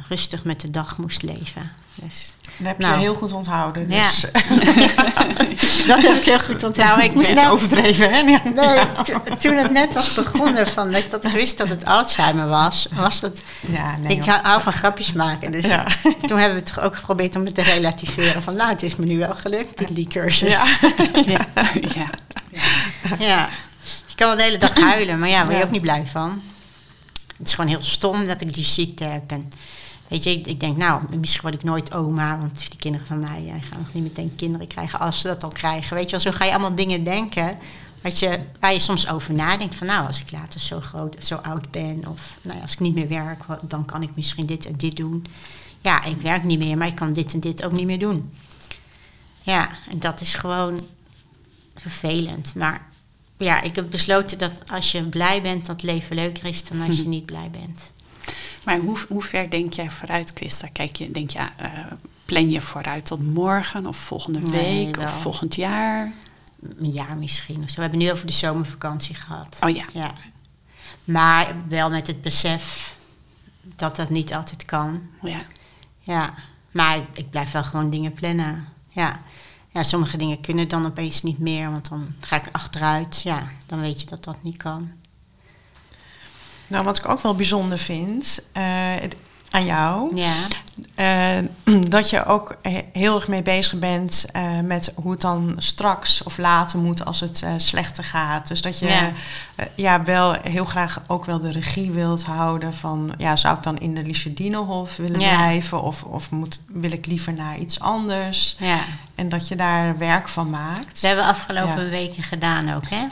[0.09, 1.71] rustig met de dag moest leven.
[1.95, 2.95] Dus Dat heb Nou.
[2.95, 3.91] je heel goed onthouden.
[3.91, 4.03] Ja.
[4.09, 4.21] Dus,
[5.87, 7.05] dat heb ik heel goed onthouden.
[7.05, 8.23] Ik moest net, overdreven, hè?
[8.23, 8.41] nee,
[9.03, 12.89] to- toen het net was begonnen, van dat, dat ik wist dat het Alzheimer was,
[12.93, 13.39] was dat...
[13.61, 14.17] Ja, nee.
[14.17, 15.87] ik hou, van grapjes maken, dus Ja.
[16.27, 18.43] toen hebben we toch ook geprobeerd om het te relativeren.
[18.43, 20.59] Van nou, het is me nu wel gelukt die cursus.
[21.27, 21.27] Ja.
[21.27, 21.47] Ja,
[21.95, 22.07] ja.
[23.19, 23.49] Ja,
[24.07, 25.65] je kan wel de hele dag huilen, maar ja, word je Ja.
[25.65, 26.43] ook niet blij van.
[27.37, 29.31] Het is gewoon heel stom dat ik die ziekte heb.
[29.33, 29.49] En
[30.09, 33.21] weet je, ik, ik denk, nou, misschien word ik nooit oma, want die kinderen van
[33.21, 35.97] mij eh, gaan nog niet meteen kinderen krijgen als ze dat al krijgen.
[35.97, 37.59] Weet je wel, zo ga je allemaal dingen denken
[38.03, 39.75] wat je, waar je soms over nadenkt.
[39.75, 42.81] Van nou, als ik later zo groot, zo oud ben, of nou ja, als ik
[42.81, 45.27] niet meer werk, dan kan ik misschien dit en dit doen.
[45.81, 48.33] Ja, ik werk niet meer, maar ik kan dit en dit ook niet meer doen.
[49.43, 50.81] Ja, en dat is gewoon
[51.75, 52.55] vervelend.
[52.55, 52.87] Maar
[53.37, 56.99] ja, ik heb besloten dat als je blij bent, dat leven leuker is dan als
[56.99, 57.93] je niet blij bent.
[58.67, 60.69] Maar hoe, hoe ver denk jij vooruit, Christa?
[60.73, 61.71] Kijk je, denk je, eh,
[62.25, 66.13] plan je vooruit tot morgen of volgende week of volgend jaar?
[66.79, 67.63] Een jaar misschien.
[67.63, 67.75] of zo.
[67.77, 69.57] We hebben nu over de zomervakantie gehad.
[69.61, 70.11] Oh ja, Ja.
[71.05, 72.95] Maar wel met het besef
[73.63, 75.03] dat dat niet altijd kan.
[75.23, 75.41] ja.
[76.01, 76.35] Ja.
[76.71, 78.69] Maar ik, ik blijf wel gewoon dingen plannen.
[78.89, 79.21] Ja.
[79.69, 83.23] Ja, sommige dingen kunnen dan opeens niet meer, want dan ga ik achteruit.
[83.23, 84.91] Ja, dan weet je dat dat niet kan.
[86.67, 88.63] Nou, wat ik ook wel bijzonder vind eh,
[89.51, 90.33] aan jou, Ja.
[90.95, 91.45] eh,
[91.89, 96.23] dat je ook he- heel erg mee bezig bent eh, met hoe het dan straks
[96.23, 98.49] of later moet als het slechter gaat.
[98.49, 99.13] Dus dat je
[99.77, 100.03] Ja.
[100.03, 103.95] wel heel graag ook wel de regie wilt houden van, ja, zou ik dan in
[103.95, 105.37] de Licherdinenhof willen Ja.
[105.37, 108.57] blijven of, of moet, wil ik liever naar iets anders?
[108.59, 108.79] ja.
[109.15, 110.93] En dat je daar werk van maakt.
[110.93, 113.05] Dat hebben we afgelopen weken gedaan ook, hè?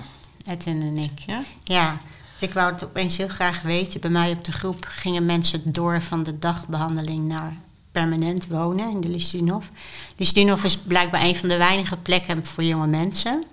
[0.50, 1.18] Edwin en ik.
[1.26, 1.40] Ja?
[1.62, 1.96] Ja,
[2.44, 4.00] ik wou het opeens heel graag weten.
[4.00, 7.56] Bij mij op de groep gingen mensen door van de dagbehandeling naar
[7.92, 9.64] permanent wonen in de Listinov.
[10.16, 13.44] Listinov is blijkbaar een van de weinige plekken voor jonge mensen.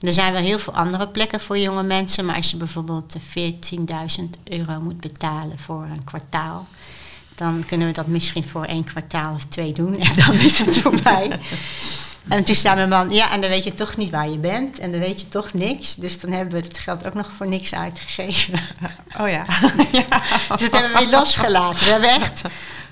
[0.00, 3.52] Er zijn wel heel veel andere plekken voor jonge mensen, maar als je bijvoorbeeld eh,
[4.18, 6.66] 14.000 euro moet betalen voor een kwartaal,
[7.34, 10.76] dan kunnen we dat misschien voor één kwartaal of twee doen en dan is het
[10.76, 11.28] voorbij.
[12.28, 14.78] En toen zei mijn man, ja, en dan weet je toch niet waar je bent
[14.78, 15.94] en dan weet je toch niks.
[15.94, 18.60] Dus dan hebben we het geld ook nog voor niks uitgegeven.
[19.20, 19.44] Oh ja.
[20.48, 21.84] Dus dat hebben we weer losgelaten.
[21.84, 22.42] We hebben echt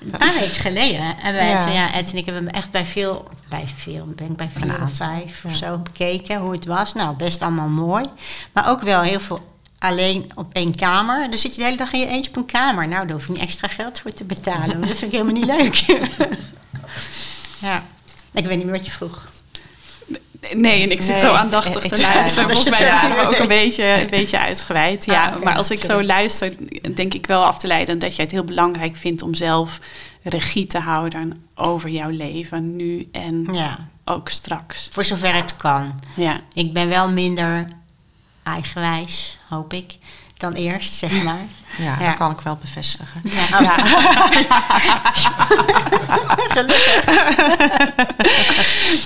[0.01, 1.69] een paar weken geleden hebben wij Ja.
[1.69, 4.81] ja, Ed en ik hebben hem echt bij veel, bij veel, ben ik bij vier
[4.83, 5.67] of vijf of ja.
[5.67, 6.93] zo bekeken hoe het was.
[6.93, 8.05] Nou, best allemaal mooi.
[8.51, 11.29] Maar ook wel heel veel alleen op één kamer.
[11.29, 12.87] Dan zit je de hele dag in je eentje op een kamer.
[12.87, 14.81] Nou, daar hoef je niet extra geld voor te betalen.
[14.81, 15.75] Dat vind ik helemaal niet leuk.
[17.67, 17.83] ja,
[18.35, 19.27] ik weet niet meer wat je vroeg.
[20.53, 22.49] Nee, en ik zit Nee, zo aandachtig ik- te ik luisteren.
[22.49, 25.05] Volgens mij Dat je het waren we ook een beetje, een beetje uitgeweid.
[25.05, 26.53] Ja, Ah, maar als ik zo luister,
[26.95, 29.79] denk ik wel af te leiden dat jij het heel belangrijk vindt om zelf
[30.23, 34.87] regie te houden over jouw leven, nu en Ja, ook straks.
[34.91, 35.99] voor zover het kan.
[36.15, 37.65] Ja, Ik ben wel minder
[38.43, 39.97] eigenwijs, hoop ik,
[40.37, 41.45] dan eerst, zeg maar.
[41.77, 43.21] Ja, dat kan ik wel bevestigen.
[43.23, 43.61] Ja.
[43.61, 43.75] ja.
[46.55, 47.05] Gelukkig.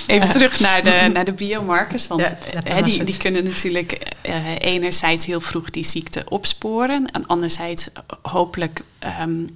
[0.06, 2.06] Even terug naar de, naar de biomarkers.
[2.06, 7.10] Want Ja, was die, die kunnen natuurlijk eh, enerzijds heel vroeg die ziekte opsporen.
[7.10, 7.88] En anderzijds
[8.22, 9.46] hopelijk ehm,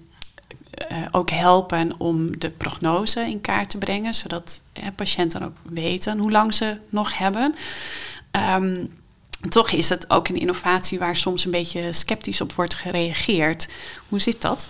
[0.71, 4.15] eh, ook helpen om de prognose in kaart te brengen.
[4.15, 7.55] Zodat eh, patiënten ook weten hoe lang ze nog hebben.
[8.31, 8.87] Ehm,
[9.48, 13.68] toch is het ook een innovatie waar soms een beetje sceptisch op wordt gereageerd.
[14.09, 14.68] Hoe zit dat?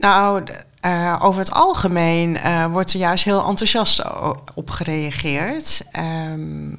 [0.00, 0.44] Nou,
[0.80, 4.02] eh, over het algemeen eh, wordt er juist heel enthousiast
[4.54, 5.82] op gereageerd.
[5.92, 6.74] Ehm,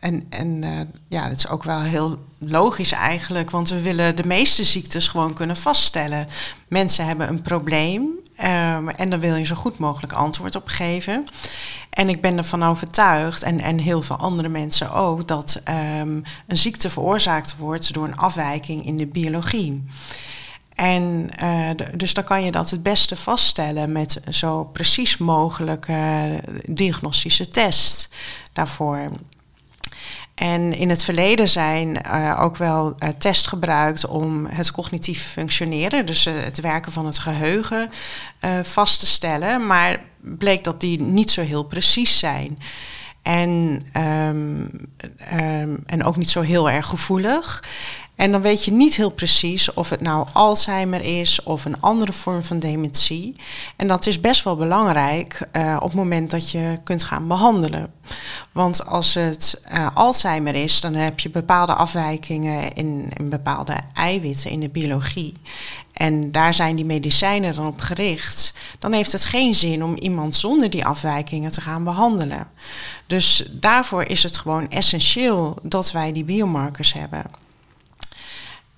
[0.00, 0.70] en en eh,
[1.08, 5.34] ja, dat is ook wel heel logisch eigenlijk, want we willen de meeste ziektes gewoon
[5.34, 6.26] kunnen vaststellen.
[6.68, 11.26] Mensen hebben een probleem ehm, en daar wil je zo goed mogelijk antwoord op geven.
[11.90, 16.58] En ik ben ervan overtuigd, en, en heel veel andere mensen ook, dat ehm, een
[16.58, 19.84] ziekte veroorzaakt wordt door een afwijking in de biologie.
[20.74, 27.48] En eh, dus dan kan je dat het beste vaststellen met zo precies mogelijke diagnostische
[27.48, 28.08] test
[28.52, 29.10] daarvoor.
[30.38, 36.06] En in het verleden zijn eh, ook wel eh, tests gebruikt om het cognitief functioneren,
[36.06, 37.90] dus eh, het werken van het geheugen,
[38.38, 39.66] eh, vast te stellen.
[39.66, 42.58] Maar bleek dat die niet zo heel precies zijn.
[43.22, 44.66] En, ehm,
[45.16, 47.64] ehm, en ook niet zo heel erg gevoelig.
[48.18, 52.12] En dan weet je niet heel precies of het nou Alzheimer is of een andere
[52.12, 53.34] vorm van dementie.
[53.76, 57.92] En dat is best wel belangrijk eh, op het moment dat je kunt gaan behandelen.
[58.52, 64.50] Want als het eh, Alzheimer is, dan heb je bepaalde afwijkingen in, in bepaalde eiwitten
[64.50, 65.34] in de biologie.
[65.92, 68.54] En daar zijn die medicijnen dan op gericht.
[68.78, 72.48] Dan heeft het geen zin om iemand zonder die afwijkingen te gaan behandelen.
[73.06, 77.46] Dus daarvoor is het gewoon essentieel dat wij die biomarkers hebben.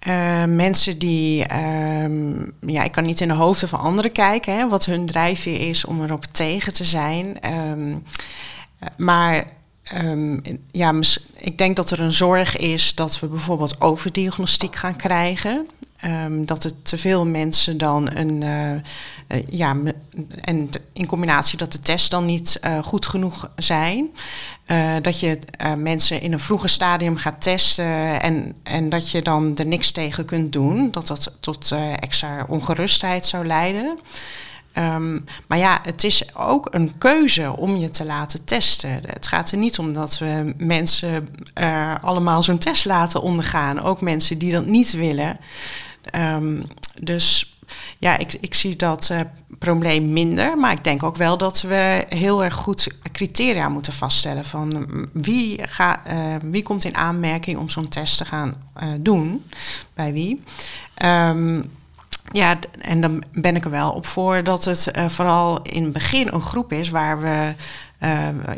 [0.09, 1.47] Uh, mensen die,
[2.03, 5.69] um, ja, ik kan niet in de hoofden van anderen kijken, hè, wat hun drijfveer
[5.69, 7.37] is om erop tegen te zijn.
[7.55, 8.05] Um,
[8.97, 9.45] maar
[10.05, 10.95] um, ja,
[11.37, 15.69] ik denk dat er een zorg is dat we bijvoorbeeld overdiagnostiek gaan krijgen.
[16.05, 18.43] Um, dat het te veel mensen dan een.
[18.43, 19.77] Uh, uh, ja,
[20.41, 24.09] en in combinatie dat de tests dan niet uh, goed genoeg zijn.
[25.03, 25.39] Dat je
[25.77, 30.25] mensen in een vroeger stadium gaat testen en, en dat je dan er niks tegen
[30.25, 30.91] kunt doen.
[30.91, 33.99] Dat dat tot extra ongerustheid zou leiden.
[34.75, 39.01] Um, maar ja, het is ook een keuze om je te laten testen.
[39.07, 41.29] Het gaat er niet om dat we mensen
[42.01, 43.81] allemaal zo'n test laten ondergaan.
[43.81, 45.39] Ook mensen die dat niet willen.
[46.17, 46.63] Um,
[47.01, 47.59] dus
[47.99, 49.21] ja, ik, ik zie dat uh,
[49.59, 50.59] probleem minder.
[50.59, 54.45] Maar ik denk ook wel dat we heel erg goed criteria moeten vaststellen.
[54.45, 59.45] Van wie, ga, uh, wie komt in aanmerking om zo'n test te gaan uh, doen?
[59.95, 60.43] Bij wie?
[61.05, 61.71] Um,
[62.33, 66.29] ja, en dan ben ik er wel op voor dat het vooral in het begin
[66.33, 67.55] een groep is waar we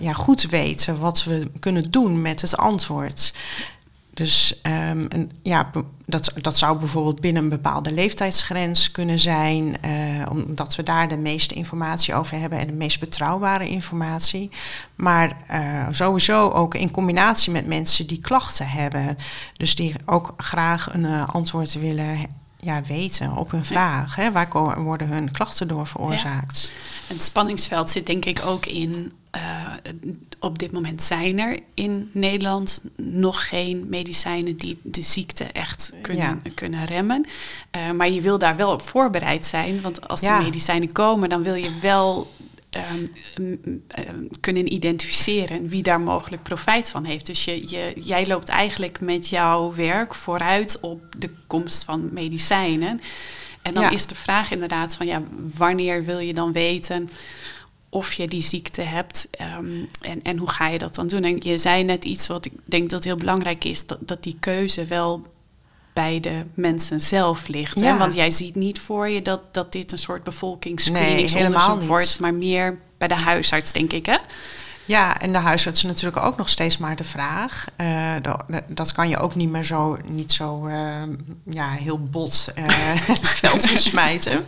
[0.01, 3.33] ja, goed weten wat we kunnen doen met het antwoord.
[4.15, 5.71] Dus um, en, ja,
[6.07, 11.17] dat, dat zou bijvoorbeeld binnen een bepaalde leeftijdsgrens kunnen zijn, uh, omdat we daar de
[11.17, 14.51] meeste informatie over hebben en de meest betrouwbare informatie.
[14.95, 19.17] Maar uh, sowieso ook in combinatie met mensen die klachten hebben,
[19.57, 22.19] dus die ook graag een uh, antwoord willen
[22.61, 24.17] ja, weten op hun vraag.
[24.17, 24.23] Ja.
[24.23, 24.33] Hè?
[24.33, 26.71] Waar komen, worden hun klachten door veroorzaakt?
[26.73, 27.15] Ja.
[27.15, 29.13] Het spanningsveld zit denk ik ook in...
[29.37, 29.75] Uh,
[30.39, 34.57] op dit moment zijn er in Nederland nog geen medicijnen...
[34.57, 36.51] die de ziekte echt kunnen, ja.
[36.55, 37.27] kunnen remmen.
[37.77, 39.81] Uh, maar je wil daar wel op voorbereid zijn.
[39.81, 42.31] Want als die medicijnen komen, dan wil je wel...
[42.93, 43.83] Um, um,
[44.41, 47.27] kunnen identificeren wie daar mogelijk profijt van heeft.
[47.27, 53.01] Dus je, je, jij loopt eigenlijk met jouw werk vooruit op de komst van medicijnen.
[53.63, 53.91] En dan ja.
[53.91, 55.23] is de vraag inderdaad van ja,
[55.57, 57.11] wanneer wil je dan weten
[57.95, 59.29] of je die ziekte hebt
[59.59, 61.25] um, en, en hoe ga je dat dan doen?
[61.25, 64.37] En je zei net iets wat ik denk dat heel belangrijk is, dat, dat die
[64.41, 65.23] keuze wel
[65.93, 67.81] bij de mensen zelf ligt.
[67.81, 67.93] Ja.
[67.93, 67.99] Hè?
[67.99, 72.35] Want jij ziet niet voor je dat, dat dit een soort bevolkingsscreeningsonderzoek nee, wordt, maar
[72.35, 74.17] meer bij de huisarts, denk ik, hè?
[74.85, 77.65] Ja, en de huisarts is natuurlijk ook nog steeds maar de vraag.
[77.81, 78.15] Uh,
[78.69, 81.03] dat kan je ook niet meer zo, niet zo uh,
[81.45, 82.65] ja, heel bot uh,
[83.13, 84.45] het veld smijten.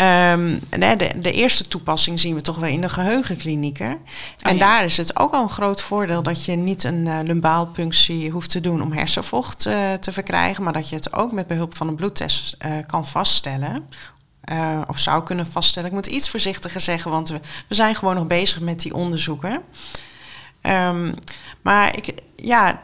[0.00, 3.86] Um, nee, de, de, eerste toepassing zien we toch wel in de geheugenklinieken.
[3.86, 4.58] En oh, ja.
[4.58, 8.50] daar is het ook al een groot voordeel dat je niet een uh, lumbaalpunctie hoeft
[8.50, 11.88] te doen om hersenvocht uh, te verkrijgen, maar dat je het ook met behulp van
[11.88, 13.88] een bloedtest uh, kan vaststellen.
[14.52, 15.88] Uh, of zou kunnen vaststellen.
[15.88, 19.62] Ik moet iets voorzichtiger zeggen, want we, we zijn gewoon nog bezig met die onderzoeken.
[20.62, 21.14] Um,
[21.62, 22.80] maar ik, ja,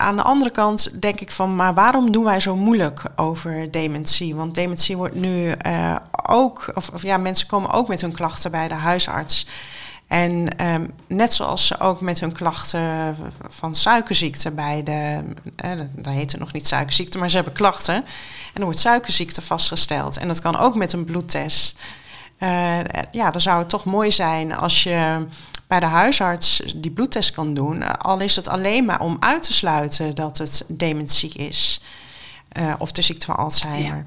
[0.00, 4.34] aan de andere kant denk ik van, maar waarom doen wij zo moeilijk over dementie?
[4.34, 8.50] Want dementie wordt nu uh, ook, of, of, ja, mensen komen ook met hun klachten
[8.50, 9.46] bij de huisarts.
[10.06, 13.16] En um, net zoals ze ook met hun klachten
[13.48, 15.24] van suikerziekte bij de,
[15.56, 17.94] eh, dat heet het nog niet suikerziekte, maar ze hebben klachten.
[17.94, 18.04] En
[18.54, 20.16] er wordt suikerziekte vastgesteld.
[20.16, 21.78] En dat kan ook met een bloedtest.
[22.38, 22.78] Uh,
[23.10, 25.26] ja, dan zou het toch mooi zijn als je
[25.68, 27.98] bij de huisarts die bloedtest kan doen.
[27.98, 31.80] Al is het alleen maar om uit te sluiten dat het dementie is.
[32.58, 33.96] Uh, of de ziekte van Alzheimer.
[33.96, 34.04] Ja.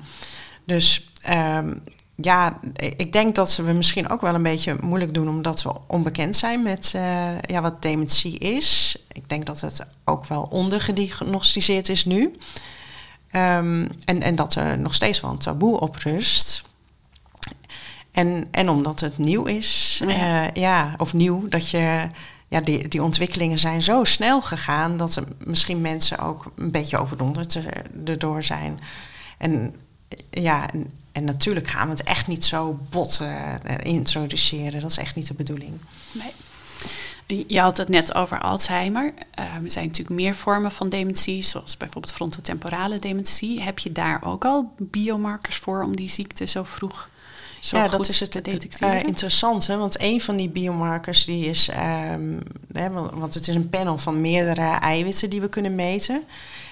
[0.65, 1.83] Dus um,
[2.15, 2.59] ja,
[2.95, 6.63] ik denk dat we misschien ook wel een beetje moeilijk doen omdat we onbekend zijn
[6.63, 8.95] met uh, ja, wat dementie is.
[9.11, 12.21] Ik denk dat het ook wel ondergediagnosticeerd is nu.
[13.35, 16.63] Um, en, en dat er nog steeds wel een taboe op rust.
[18.11, 22.07] En, en omdat het nieuw is, ja, uh, ja of nieuw, dat je.
[22.47, 26.97] Ja, die, die ontwikkelingen zijn zo snel gegaan dat er misschien mensen ook een beetje
[26.97, 27.59] overdonderd
[28.05, 28.79] erdoor zijn.
[29.37, 29.73] En
[30.29, 34.81] ja, en, en natuurlijk gaan we het echt niet zo bot uh, introduceren.
[34.81, 35.73] Dat is echt niet de bedoeling.
[36.11, 37.45] Nee.
[37.47, 39.13] Je had het net over Alzheimer.
[39.39, 43.61] Uh, er zijn natuurlijk meer vormen van dementie, zoals bijvoorbeeld frontotemporale dementie.
[43.61, 47.09] Heb je daar ook al biomarkers voor om die ziekte zo vroeg
[47.61, 48.95] zo ja, goed dat is het te detecteren?
[48.95, 49.77] Uh, interessant, hè?
[49.77, 51.69] want een van die biomarkers die is,
[52.11, 52.39] um,
[52.71, 56.23] hè, want het is een panel van meerdere eiwitten die we kunnen meten.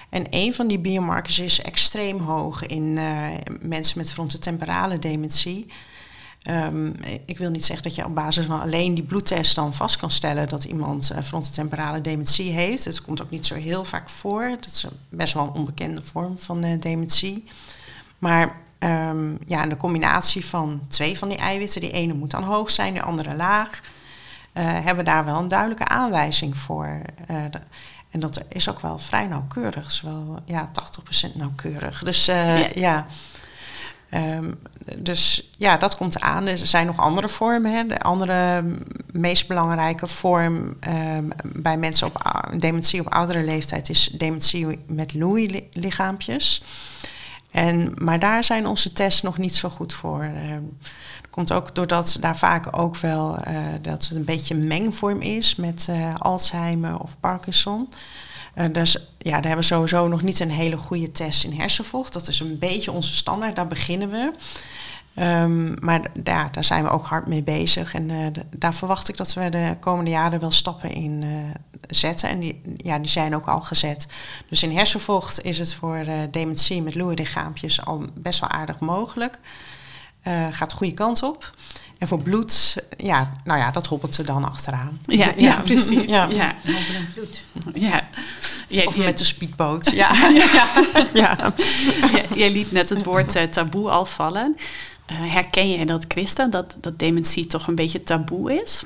[0.08, 3.26] En een van die biomarkers is extreem hoog in uh,
[3.60, 5.66] mensen met frontotemporale dementie.
[6.50, 9.96] Um, ik wil niet zeggen dat je op basis van alleen die bloedtest dan vast
[9.96, 12.84] kan stellen dat iemand uh, frontotemporale dementie heeft.
[12.84, 14.56] Het komt ook niet zo heel vaak voor.
[14.60, 17.44] Dat is best wel een onbekende vorm van uh, dementie.
[18.18, 22.70] Maar um, ja, de combinatie van twee van die eiwitten, die ene moet dan hoog
[22.70, 23.80] zijn, de andere laag,
[24.52, 27.00] hebben we daar wel een duidelijke aanwijzing voor.
[28.10, 29.86] En dat is ook wel vrij nauwkeurig.
[29.86, 30.70] is wel ja,
[31.30, 32.02] 80% nauwkeurig.
[32.02, 32.68] Dus uh, ja.
[32.74, 33.06] ja.
[34.14, 34.58] Um,
[34.98, 36.46] dus ja, dat komt aan.
[36.46, 37.74] Er zijn nog andere vormen.
[37.74, 37.86] Hè.
[37.86, 38.64] De andere
[39.12, 42.22] meest belangrijke vorm um, bij mensen op
[42.58, 46.62] dementie op oudere leeftijd is dementie met Lewy-lichaampjes.
[47.50, 50.22] En, maar daar zijn onze tests nog niet zo goed voor.
[50.22, 50.50] Uh,
[51.20, 55.56] dat komt ook doordat daar vaak ook wel uh, dat het een beetje mengvorm is
[55.56, 57.88] met uh, Alzheimer of Parkinson.
[58.72, 62.12] dus ja, daar hebben we sowieso nog niet een hele goede test in hersenvocht.
[62.12, 64.32] Dat is een beetje onze standaard, daar beginnen we.
[65.16, 67.94] Um, maar ja, daar zijn we ook hard mee bezig.
[67.94, 71.30] En uh, de, daar verwacht ik dat we de komende jaren wel stappen in uh,
[71.88, 72.28] zetten.
[72.28, 74.06] En die, ja, die zijn ook al gezet.
[74.48, 79.38] Dus in hersenvocht is het voor uh, dementie met lichaampjes al best wel aardig mogelijk.
[80.50, 81.52] gaat de goede kant op.
[82.00, 84.98] En voor bloed, ja, nou ja, dat hobbelt er dan achteraan.
[85.02, 86.10] Ja, ja, ja precies.
[86.10, 86.26] Ja.
[86.26, 86.54] ja.
[87.14, 87.42] bloed.
[87.74, 88.08] Ja.
[88.68, 89.90] Jij, of met de speedboot.
[89.94, 90.14] Ja.
[90.34, 90.66] ja.
[91.14, 91.52] ja.
[92.34, 94.56] Jij liet net het woord taboe al vallen.
[95.10, 98.84] Uh, herken jij dat, Christa, dat, dat dementie toch een beetje taboe is?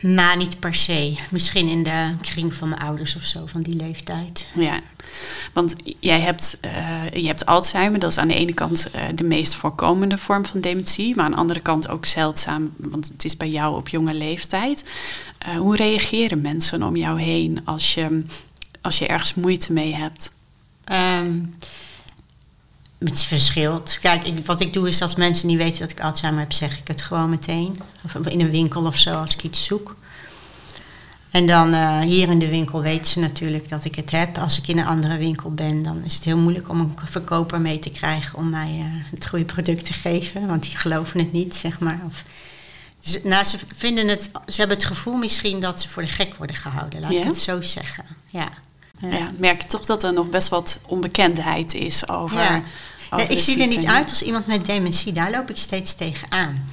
[0.00, 1.16] Nou, niet per se.
[1.30, 4.46] Misschien in de kring van mijn ouders of zo, van die leeftijd.
[4.54, 4.80] Ja,
[5.52, 9.24] want jij hebt, uh, je hebt Alzheimer, dat is aan de ene kant uh, de
[9.24, 13.36] meest voorkomende vorm van dementie, maar aan de andere kant ook zeldzaam, want het is
[13.36, 14.90] bij jou op jonge leeftijd.
[15.48, 18.24] Uh, hoe reageren mensen om jou heen als je,
[18.80, 20.32] als je ergens moeite mee hebt?
[21.22, 21.54] Um,
[23.08, 23.98] het verschilt.
[24.00, 26.78] Kijk, ik, wat ik doe is als mensen niet weten dat ik Alzheimer heb, zeg
[26.78, 27.76] ik het gewoon meteen.
[28.04, 29.96] Of in een winkel of zo, als ik iets zoek.
[31.30, 34.38] En dan uh, hier in de winkel weten ze natuurlijk dat ik het heb.
[34.38, 37.60] Als ik in een andere winkel ben, dan is het heel moeilijk om een verkoper
[37.60, 40.46] mee te krijgen om mij uh, het goede product te geven.
[40.46, 42.00] Want die geloven het niet, zeg maar.
[42.06, 42.24] Of,
[43.00, 46.34] dus, nou, ze, vinden het, ze hebben het gevoel misschien dat ze voor de gek
[46.34, 47.18] worden gehouden, laat ja?
[47.18, 48.04] ik het zo zeggen.
[48.28, 48.48] Ja.
[49.00, 49.30] Ja.
[49.36, 52.40] merk je toch dat er nog best wat onbekendheid is over.
[52.40, 52.62] Ja.
[53.28, 55.12] Ik zie er niet uit als iemand met dementie.
[55.12, 56.68] Daar loop ik steeds tegenaan.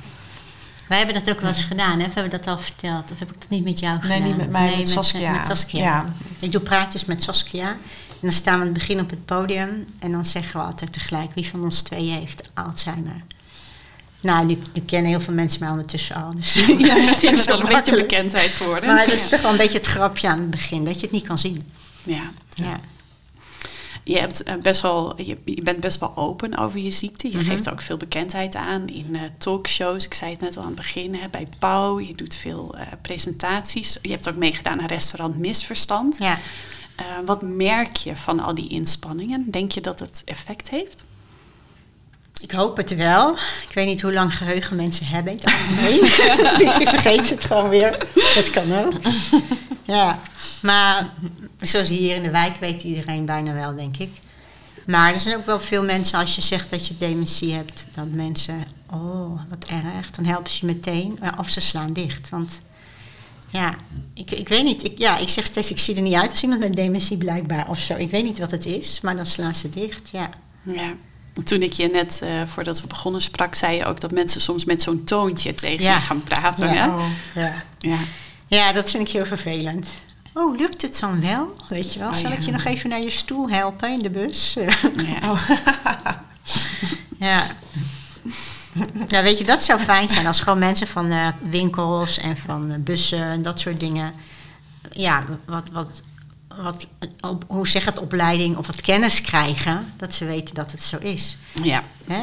[0.88, 2.06] Wij hebben dat ook wel eens gedaan, hè?
[2.06, 3.12] Of hebben we dat al verteld?
[3.12, 4.20] Of heb ik dat niet met jou gedaan?
[4.20, 5.32] Nee, niet met mij, nee, met, Saskia.
[5.32, 5.80] Met Saskia.
[5.80, 6.13] Ja.
[6.40, 7.70] Ik doe praatjes met Saskia.
[7.70, 7.78] En
[8.22, 9.86] dan staan we aan het begin op het podium.
[10.00, 13.24] En dan zeggen we altijd tegelijk wie van ons twee heeft Alzheimer.
[14.22, 16.36] Nou, nu, nu, kennen heel veel mensen mij ondertussen al.
[16.36, 18.94] Dus ja, het is wel een beetje bekendheid geworden.
[18.94, 21.12] Maar dat is toch wel een beetje het grapje aan het begin, dat je het
[21.12, 21.62] niet kan zien.
[22.08, 22.32] Ja.
[22.56, 22.78] ja
[24.08, 27.28] je, hebt eh, best wel, je, je, bent best wel open over je ziekte.
[27.28, 27.50] Je mm -hmm.
[27.50, 30.06] geeft ook veel bekendheid aan in uh, talkshows.
[30.06, 32.00] Ik zei het net al aan het begin, hè, bij Pauw.
[32.00, 33.98] Je doet veel uh, presentaties.
[34.02, 36.17] Je hebt ook meegedaan aan restaurant Misverstand.
[36.20, 36.38] Ja.
[37.26, 39.52] wat merk je van al die inspanningen?
[39.52, 41.04] Denk je dat het effect heeft?
[42.41, 43.36] Ik hoop het wel.
[43.69, 46.06] Ik weet niet hoe lang geheugen mensen hebben het algemeen.
[46.80, 48.08] Je vergeet het gewoon weer.
[48.36, 48.93] Dat kan ook.
[49.86, 50.19] Ja.
[50.62, 51.13] Maar
[51.60, 54.10] zoals hier in de wijk weet iedereen bijna wel, denk ik.
[54.86, 58.08] Maar er zijn ook wel veel mensen, als je zegt dat je dementie hebt, dat
[58.12, 61.19] mensen, oh, wat erg, dan helpen ze je meteen.
[61.39, 62.30] Of ze slaan dicht.
[62.30, 62.62] Want
[63.50, 63.76] ja,
[64.13, 64.84] ik, ik weet niet.
[64.84, 67.69] Ik, ja, ik zeg steeds, ik zie er niet uit als iemand met dementie blijkbaar
[67.69, 67.95] of zo.
[67.95, 70.30] Ik weet niet wat het is, maar dan slaan ze dicht, ja.
[70.63, 70.93] Ja.
[71.43, 74.65] Toen ik je net, uh, voordat we begonnen sprak, zei je ook dat mensen soms
[74.65, 75.95] met zo'n toontje tegen Ja.
[75.95, 76.73] je gaan praten.
[76.73, 76.89] Ja.
[76.89, 76.95] hè?
[76.95, 77.10] Oh.
[77.36, 77.54] ja.
[77.80, 77.97] Ja.
[78.47, 79.88] Ja, dat vind ik heel vervelend.
[80.34, 81.56] Oh, lukt het dan wel?
[81.67, 84.10] Weet je wel, Oh, zal ik je nog even naar je stoel helpen in de
[84.10, 84.56] bus?
[84.56, 85.34] Ja.
[87.19, 87.43] Ja.
[89.08, 92.71] Ja, weet je, dat zou fijn zijn als gewoon mensen van eh, winkels en van
[92.71, 94.13] eh, bussen en dat soort dingen.
[94.91, 96.02] Ja, wat, wat,
[96.63, 96.88] wat
[97.22, 100.98] op, hoe zeg het, opleiding of wat kennis krijgen, dat ze weten dat het zo
[100.98, 101.38] is.
[101.63, 101.84] ja.
[102.08, 102.22] Hè?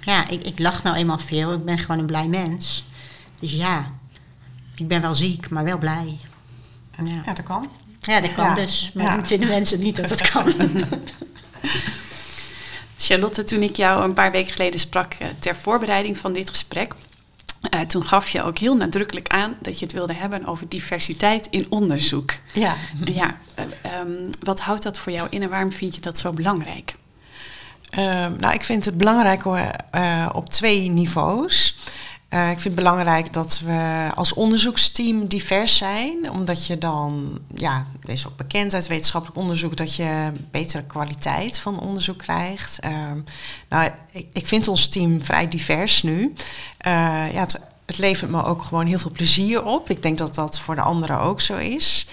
[0.00, 2.84] Ja, ik, ik lach nou eenmaal veel, ik ben gewoon een blij mens.
[3.40, 3.90] Dus ja,
[4.74, 6.18] ik ben wel ziek, maar wel blij.
[7.04, 7.68] Ja, Ja, dat kan.
[8.00, 8.54] ja dat kan Ja.
[8.54, 9.16] dus, maar Ja.
[9.16, 10.52] dat vinden mensen niet dat het kan.
[12.98, 16.94] Charlotte, toen ik jou een paar weken geleden sprak eh, ter voorbereiding van dit gesprek,
[17.70, 21.46] eh, toen gaf je ook heel nadrukkelijk aan dat je het wilde hebben over diversiteit
[21.50, 22.34] in onderzoek.
[22.52, 22.74] Ja.
[23.04, 26.30] Ja, eh, ehm, wat houdt dat voor jou in en waarom vind je dat zo
[26.30, 26.94] belangrijk?
[27.90, 29.44] Ehm, nou, ik vind het belangrijk
[29.90, 31.76] eh, op twee niveaus.
[32.36, 37.86] Eh, ik vind het belangrijk dat we als onderzoeksteam divers zijn, omdat je dan, ja,
[38.02, 42.78] is ook bekend uit wetenschappelijk onderzoek dat je betere kwaliteit van onderzoek krijgt.
[42.78, 43.20] Ehm,
[43.68, 46.32] nou, ik, ik vind ons team vrij divers nu.
[46.78, 46.92] Eh,
[47.32, 49.90] ja, het, het levert me ook gewoon heel veel plezier op.
[49.90, 52.06] Ik denk dat dat voor de anderen ook zo is.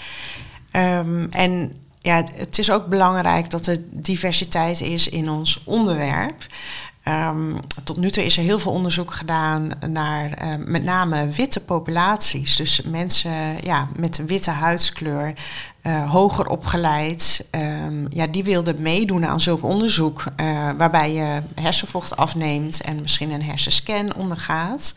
[0.71, 6.45] Ehm, en ja, het is ook belangrijk dat er diversiteit is in ons onderwerp.
[7.03, 11.59] Ehm, tot nu toe is er heel veel onderzoek gedaan naar eh, met name witte
[11.59, 12.55] populaties.
[12.55, 13.31] Dus mensen
[13.63, 15.33] ja, met een witte huidskleur,
[15.81, 17.47] eh, hoger opgeleid.
[17.51, 20.23] ehm, ja, die wilden meedoen aan zulk onderzoek.
[20.35, 24.93] eh, waarbij je hersenvocht afneemt en misschien een hersenscan ondergaat.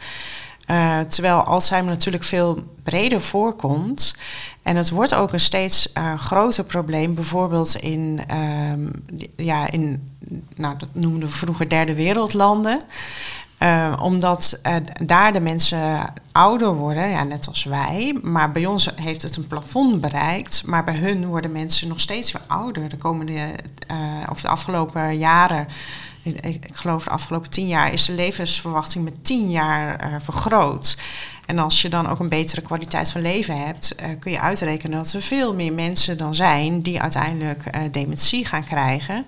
[0.67, 4.15] Eh, terwijl Alzheimer natuurlijk veel breder voorkomt.
[4.63, 8.89] En het wordt ook een steeds eh, groter probleem, bijvoorbeeld in, ehm,
[9.37, 10.17] ja, in
[10.57, 12.81] nou, dat noemden we vroeger derde wereldlanden.
[13.59, 14.61] Eh, omdat
[15.03, 18.19] daar de mensen ouder worden, ja, net als wij.
[18.23, 20.63] Maar bij ons heeft het een plafond bereikt.
[20.65, 22.89] Maar bij hun worden mensen nog steeds weer ouder.
[22.89, 23.41] De komende,
[24.31, 25.67] of de afgelopen jaren,
[26.35, 30.97] ik, ik geloof de afgelopen tien jaar, is de levensverwachting met tien jaar eh, vergroot.
[31.47, 34.99] En als je dan ook een betere kwaliteit van leven hebt, eh, kun je uitrekenen
[34.99, 39.25] dat er veel meer mensen dan zijn die uiteindelijk eh, dementie gaan krijgen.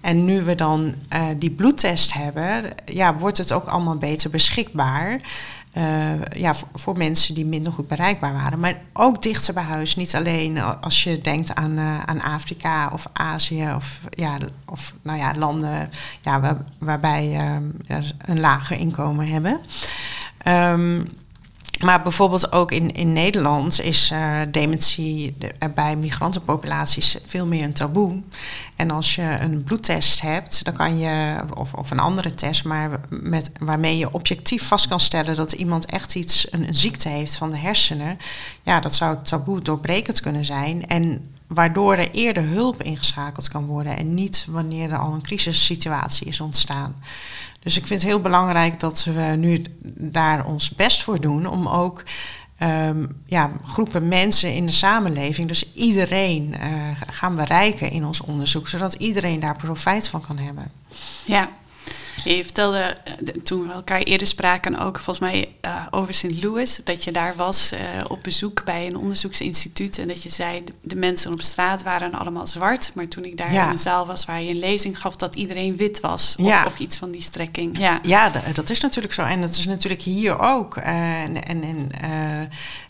[0.00, 0.94] En nu we dan
[1.38, 5.20] die bloedtest hebben, ja, wordt het ook allemaal beter beschikbaar.
[5.72, 8.60] Eh, ja, voor, mensen die minder goed bereikbaar waren.
[8.60, 9.96] Maar ook dichter bij huis.
[9.96, 15.18] Niet alleen als je denkt aan, eh, aan Afrika of Azië of, ja, of nou
[15.18, 17.26] ja, landen ja, waar- waarbij
[17.86, 19.60] ja, een lager inkomen hebben.
[20.38, 21.00] Ehm,
[21.82, 27.64] maar bijvoorbeeld ook in, in Nederland is eh, dementie de- eh, bij migrantenpopulaties veel meer
[27.64, 28.20] een taboe.
[28.76, 33.00] En als je een bloedtest hebt, dan kan je, of, of een andere test, maar
[33.08, 37.36] met, waarmee je objectief vast kan stellen dat iemand echt iets, een, een ziekte heeft
[37.36, 38.18] van de hersenen,
[38.62, 40.86] ja, dat zou taboe doorbrekend kunnen zijn.
[40.86, 46.26] En waardoor er eerder hulp ingeschakeld kan worden en niet wanneer er al een crisissituatie
[46.26, 46.94] is ontstaan.
[47.60, 49.64] Dus ik vind het heel belangrijk dat we nu
[49.96, 52.02] daar ons best voor doen om ook
[52.58, 56.70] ehm, ja, groepen mensen in de samenleving, dus iedereen, eh,
[57.06, 60.70] gaan bereiken in ons onderzoek, zodat iedereen daar profijt van kan hebben.
[61.24, 61.50] Ja.
[62.24, 66.42] Je vertelde eh, toen we elkaar eerder spraken ook volgens mij eh, over St.
[66.42, 70.64] Louis, dat je daar was eh, op bezoek bij een onderzoeksinstituut en dat je zei
[70.80, 73.64] de, mensen op straat waren allemaal zwart, maar toen ik daar Ja.
[73.64, 76.64] in een zaal was waar je een lezing gaf dat iedereen wit was of, Ja.
[76.66, 77.78] of iets van die strekking.
[77.78, 77.98] Ja.
[78.02, 79.22] Ja, dat is natuurlijk zo.
[79.22, 80.76] En dat is natuurlijk hier ook.
[80.76, 81.36] En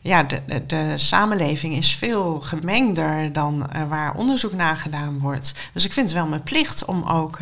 [0.03, 5.53] ja, de, de, de samenleving is veel gemengder dan waar onderzoek naar gedaan wordt.
[5.73, 7.39] Dus ik vind het wel mijn plicht om ook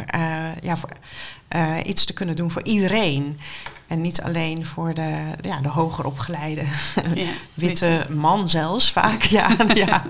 [0.60, 0.90] ja, voor,
[1.50, 3.38] eh, iets te kunnen doen voor iedereen.
[3.86, 6.64] En niet alleen voor de, ja, de hoger opgeleide
[7.14, 9.22] Ja, witte man zelfs vaak.
[9.22, 10.02] Ja, ja.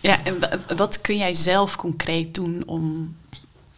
[0.00, 3.16] Ja, en wa- wat kun jij zelf concreet doen om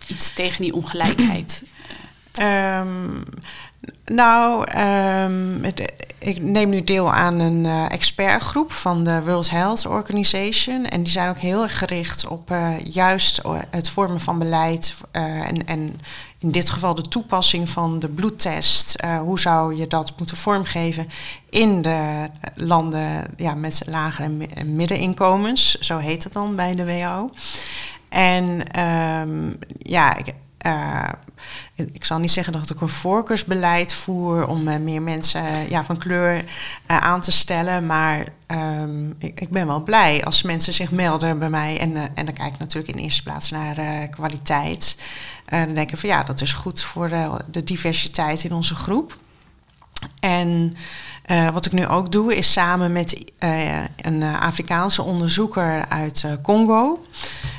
[0.06, 1.62] iets tegen die ongelijkheid?
[2.36, 3.08] Ehm,
[4.04, 9.86] nou, ehm, het- ik neem nu deel aan een eh, expertgroep van de World Health
[9.86, 10.84] Organization.
[10.84, 13.40] En die zijn ook heel erg gericht op eh, juist
[13.70, 16.00] het vormen van beleid en, en
[16.46, 18.94] in dit geval de toepassing van de bloedtest.
[18.94, 21.08] Eh, hoe zou je dat moeten vormgeven
[21.50, 25.78] in de landen ja, met lagere en middeninkomens?
[25.78, 27.30] Zo heet het dan bij de WHO.
[28.08, 30.16] En ehm, ja,
[30.66, 31.08] uh,
[31.74, 35.84] ik zal niet zeggen dat ik een voorkeursbeleid voer om uh, meer mensen uh, ja,
[35.84, 36.44] van kleur
[36.86, 37.86] aan te stellen.
[37.86, 38.26] Maar
[38.80, 41.78] um, ik, ik, ben wel blij als mensen zich melden bij mij.
[41.80, 44.96] En, en dan kijk ik natuurlijk in eerste plaats naar kwaliteit.
[45.44, 47.08] dan denk ik van ja, dat is goed voor
[47.50, 49.18] de diversiteit in onze groep.
[50.20, 50.76] En
[51.52, 53.24] wat ik nu ook doe, is samen met
[53.96, 57.06] een Afrikaanse onderzoeker uit Congo.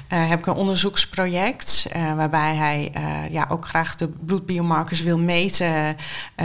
[0.08, 2.92] Heb ik een onderzoeksproject waarbij hij
[3.32, 5.96] ja, ook graag de bloedbiomarkers wil meten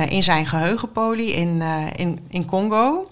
[0.08, 1.62] in zijn geheugenpolie in,
[1.96, 3.10] in, in Congo.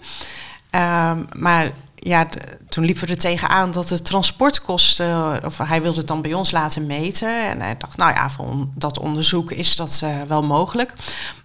[0.71, 1.71] Ehm, maar
[2.03, 2.27] ja,
[2.69, 6.51] toen liepen we er tegenaan dat de transportkosten, of hij wilde het dan bij ons
[6.51, 7.49] laten meten.
[7.49, 10.93] En hij dacht, nou ja, voor dat onderzoek is dat uh, wel mogelijk.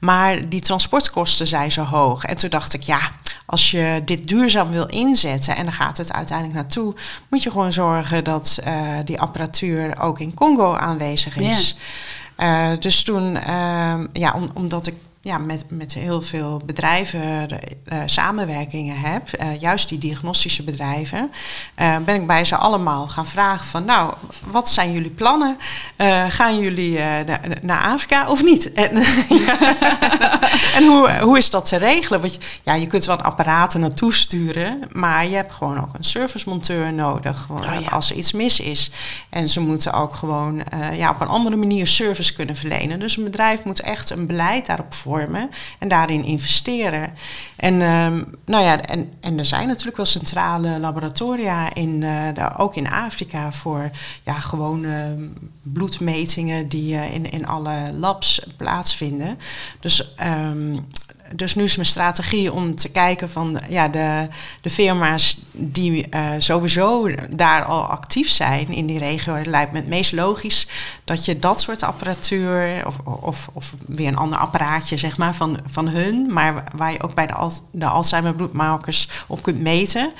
[0.00, 2.24] Maar die transportkosten zijn zo hoog.
[2.24, 3.00] En toen dacht ik, ja,
[3.46, 6.94] als je dit duurzaam wil inzetten en dan gaat het uiteindelijk naartoe,
[7.30, 11.76] moet je gewoon zorgen dat uh, die apparatuur ook in Congo aanwezig is.
[12.38, 13.38] Uh, dus toen,
[14.12, 14.94] ja, om, omdat ik
[15.26, 17.48] ja, met, met heel veel bedrijven
[17.92, 21.30] uh, samenwerkingen heb, uh, juist die diagnostische bedrijven,
[21.80, 24.14] uh, ben ik bij ze allemaal gaan vragen van, nou,
[24.44, 25.56] wat zijn jullie plannen?
[26.28, 26.98] gaan jullie
[27.62, 28.72] naar Afrika of niet?
[28.72, 28.90] En,
[30.78, 32.20] en hoe, hoe is dat te regelen?
[32.20, 36.92] Want ja, je kunt wel apparaten naartoe sturen, maar je hebt gewoon ook een servicemonteur
[36.92, 37.88] nodig gewoon, oh, ja.
[37.88, 38.90] als er iets mis is.
[39.30, 40.62] En ze moeten ook gewoon
[40.92, 42.98] ja, op een andere manier service kunnen verlenen.
[42.98, 44.94] Dus een bedrijf moet echt een beleid daarop
[45.78, 47.14] en daarin investeren.
[47.56, 52.76] En, um, nou ja, en, en er zijn natuurlijk wel centrale laboratoria, in, de, ook
[52.76, 53.90] in Afrika, voor
[54.22, 55.16] ja, gewone
[55.62, 59.38] bloedmetingen die uh, in, in alle labs plaatsvinden.
[59.80, 60.86] Dus um,
[61.34, 64.28] dus nu is mijn strategie om te kijken van ja, de,
[64.60, 69.34] de firma's die uh, sowieso daar al actief zijn in die regio.
[69.34, 70.66] Het lijkt me het meest logisch
[71.04, 75.58] dat je dat soort apparatuur of, of, of weer een ander apparaatje zeg maar, van,
[75.70, 80.12] van hun, maar waar je ook bij de, de Alzheimer bloedmarkers op kunt meten.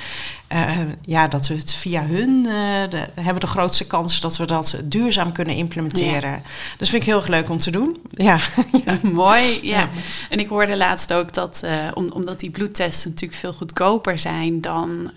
[0.52, 2.52] Uh, ja, dat we het via hun uh,
[2.90, 6.30] de, hebben de grootste kans dat we dat duurzaam kunnen implementeren.
[6.30, 6.42] Ja.
[6.76, 7.96] Dus vind ik heel erg leuk om te doen.
[8.10, 8.38] Ja,
[8.84, 8.98] ja.
[9.12, 9.58] mooi.
[9.62, 9.78] Ja.
[9.80, 9.88] ja.
[10.30, 14.60] En ik hoorde laatst ook dat, uh, om, omdat die bloedtests natuurlijk veel goedkoper zijn
[14.60, 15.10] dan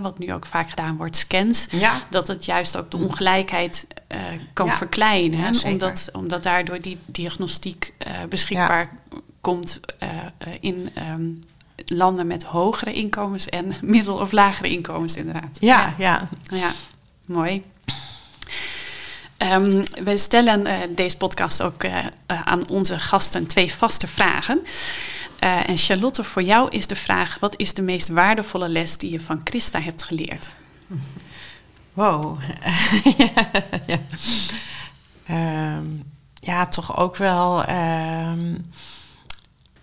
[0.00, 1.68] wat nu ook vaak gedaan wordt, scans,
[2.10, 3.86] dat het juist ook de ongelijkheid
[4.52, 5.54] kan verkleinen.
[5.64, 7.94] omdat, omdat daardoor die diagnostiek
[8.28, 8.90] beschikbaar
[9.40, 9.80] komt
[10.60, 10.90] in.
[11.16, 11.42] Um,
[11.96, 15.58] landen met hogere inkomens en middel- of lagere inkomens, inderdaad.
[15.60, 16.28] Ja, ja.
[16.50, 16.70] Ja, ja
[17.24, 17.62] mooi.
[19.38, 24.62] Um, we stellen uh, deze podcast ook uh, aan onze gasten twee vaste vragen.
[25.44, 29.10] Uh, en Charlotte, voor jou is de vraag: wat is de meest waardevolle les die
[29.10, 30.50] je van Christa hebt geleerd?
[31.92, 32.40] Wow.
[33.18, 33.50] ja,
[33.86, 33.98] ja.
[35.76, 36.02] Um,
[36.34, 37.68] ja, toch ook wel.
[37.68, 38.70] Um,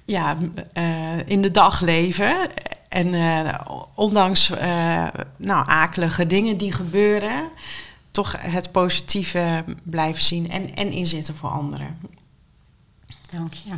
[0.09, 0.37] ja,
[0.73, 2.49] uh, in de dag leven.
[2.89, 3.53] En uh,
[3.95, 5.07] ondanks uh,
[5.37, 7.49] nou, akelige dingen die gebeuren,
[8.11, 11.99] toch het positieve blijven zien en, en inzetten voor anderen.
[13.29, 13.71] Dank je.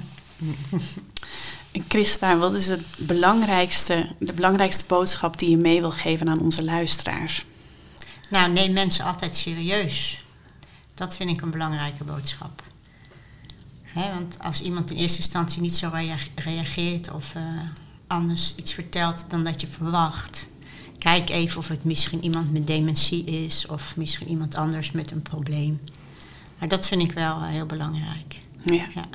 [1.71, 6.41] En Christa, wat is het belangrijkste, de belangrijkste boodschap die je mee wil geven aan
[6.41, 7.45] onze luisteraars?
[8.29, 10.23] Nou, neem mensen altijd serieus.
[10.93, 12.63] Dat vind ik een belangrijke boodschap
[13.93, 15.91] want als iemand in eerste instantie niet zo
[16.35, 17.43] reageert of uh,
[18.07, 20.47] anders iets vertelt dan dat je verwacht,
[20.97, 25.21] kijk even of het misschien iemand met dementie is of misschien iemand anders met een
[25.21, 25.79] probleem.
[26.59, 28.37] Maar dat vind ik wel uh, heel belangrijk.
[28.63, 28.87] Ja.
[28.93, 29.05] ja.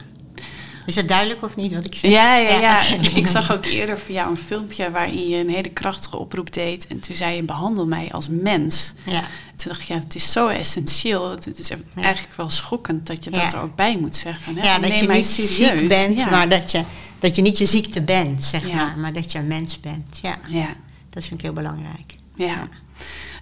[0.87, 2.11] Is dat duidelijk of niet wat ik zeg?
[2.11, 2.82] Ja, ja, ja.
[3.20, 6.87] ik zag ook eerder voor jou een filmpje waarin je een hele krachtige oproep deed.
[6.87, 8.93] En toen zei je, behandel mij als mens.
[9.05, 9.24] Ja.
[9.57, 11.30] Toen dacht ik, ja, het is zo essentieel.
[11.30, 14.57] Het is eigenlijk wel schokkend dat je dat er ook bij moet zeggen.
[14.57, 14.66] Hè?
[14.66, 15.78] Ja, dat je niet serieus.
[15.78, 16.84] ziek bent, maar dat je,
[17.18, 18.99] dat je niet je ziekte bent, zeg maar.
[18.99, 20.18] Maar dat je een mens bent.
[20.22, 20.39] Ja.
[20.49, 20.68] ja.
[21.11, 22.14] Dat vind ik heel belangrijk.
[22.34, 22.68] ja.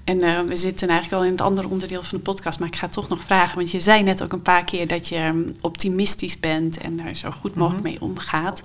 [0.05, 2.77] En uh, we zitten eigenlijk al in het andere onderdeel van de podcast, maar ik
[2.77, 5.55] ga toch nog vragen, want je zei net ook een paar keer dat je um,
[5.61, 8.01] optimistisch bent en daar zo goed mogelijk mm -hmm.
[8.01, 8.63] mee omgaat.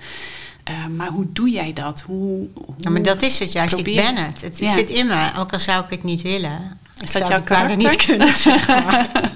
[0.69, 2.01] Uh, maar hoe doe jij dat?
[2.01, 3.73] Hoe, hoe ja, maar dat is het juist.
[3.73, 3.99] Probeer...
[3.99, 4.41] Ik ben het.
[4.41, 4.71] Het ja.
[4.71, 6.77] zit in me, ook al zou ik het niet willen.
[7.01, 7.77] Is dat jouw karakter?
[7.77, 9.31] niet kunnen, zeg maar.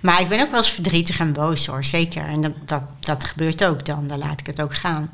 [0.00, 2.26] maar ik ben ook wel eens verdrietig en boos hoor, zeker.
[2.26, 5.10] En dat, dat, dat gebeurt ook dan, dan laat ik het ook gaan.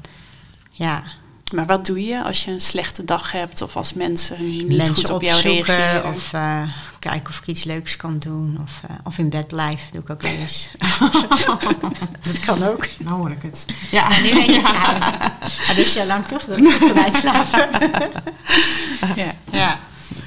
[0.70, 1.02] Ja.
[1.51, 4.94] Maar wat doe je als je een slechte dag hebt of als mensen niet Mensen
[4.94, 6.11] goed op jou opzoeken reageren?
[6.11, 6.62] of eh,
[6.98, 8.59] kijken of ik iets leuks kan doen.
[8.62, 10.70] Of, eh, of in bed blijven, doe ik ook wel eens.
[12.26, 12.88] dat kan ook.
[12.98, 13.64] Nou hoor ik het.
[13.90, 14.66] Ja, Nu weet je het.
[14.66, 14.96] Ja.
[15.51, 17.68] Ah, dat is zo lang toch dat ik goed kan uitslapen.
[19.16, 19.34] Ja.
[19.51, 19.78] ja.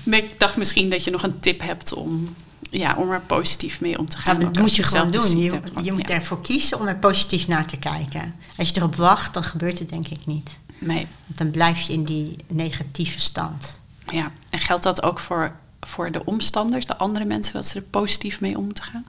[0.04, 2.36] Maar ik dacht misschien dat je nog een tip hebt om,
[2.70, 4.40] ja, om er positief mee om te gaan.
[4.40, 5.38] Ja, dat moet je gewoon doen.
[5.38, 6.16] Je, je moet Ja.
[6.16, 8.34] ervoor kiezen om er positief naar te kijken.
[8.58, 10.50] Als je erop wacht, dan gebeurt het denk ik niet.
[10.86, 13.80] Nee, Want dan blijf je in die negatieve stand.
[14.06, 14.32] ja.
[14.50, 18.40] En geldt dat ook voor, voor de omstanders, de andere mensen, dat ze er positief
[18.42, 19.06] mee om moeten gaan?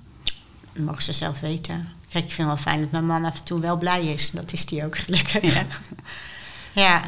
[0.72, 1.88] Dat mogen ze zelf weten.
[2.08, 4.30] Kijk, ik vind het wel fijn dat mijn man af en toe wel blij is.
[4.30, 5.54] Dat is die ook gelukkig.
[5.54, 5.66] Ja.
[6.84, 7.02] ja.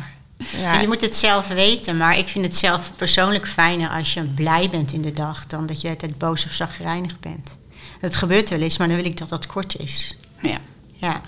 [0.57, 0.81] Ja.
[0.81, 4.71] Je moet het zelf weten, maar ik vind het zelf persoonlijk fijner als je blij
[4.71, 7.57] bent in de dag dan dat je altijd boos of zagrijnig bent.
[8.01, 10.17] Dat gebeurt wel eens, maar dan wil ik dat dat kort is.
[10.41, 10.61] Ja.
[10.95, 11.21] Ja.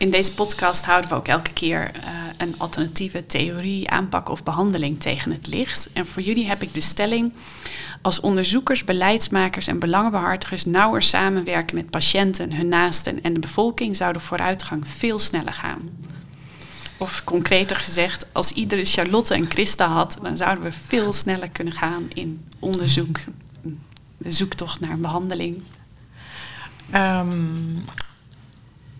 [0.00, 5.00] In deze podcast houden we ook elke keer eh, een alternatieve theorie, aanpak of behandeling
[5.00, 5.88] tegen het licht.
[5.92, 7.32] En voor jullie heb ik de stelling:
[8.02, 14.12] als onderzoekers, beleidsmakers en belangenbehartigers nauwer samenwerken met patiënten, hun naasten en de bevolking, zou
[14.12, 15.88] de vooruitgang veel sneller gaan.
[16.96, 21.72] Of concreter gezegd, als iedere Charlotte en Christa had, dan zouden we veel sneller kunnen
[21.72, 23.18] gaan in onderzoek,
[24.16, 25.62] de zoektocht naar een behandeling.
[26.90, 27.28] Ehm,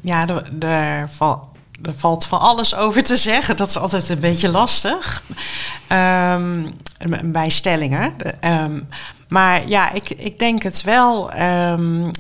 [0.01, 0.27] ja,
[0.61, 1.49] er, val-
[1.83, 3.57] valt van alles over te zeggen.
[3.57, 5.23] Dat is altijd een beetje lastig.
[5.87, 6.67] Ehm,
[7.25, 8.13] bij stellingen.
[8.41, 8.81] Ehm,
[9.29, 11.31] maar ja, ik, ik denk het wel.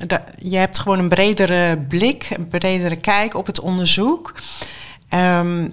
[0.07, 4.35] dat- je hebt gewoon een bredere blik, een bredere kijk op het onderzoek.
[5.09, 5.73] En,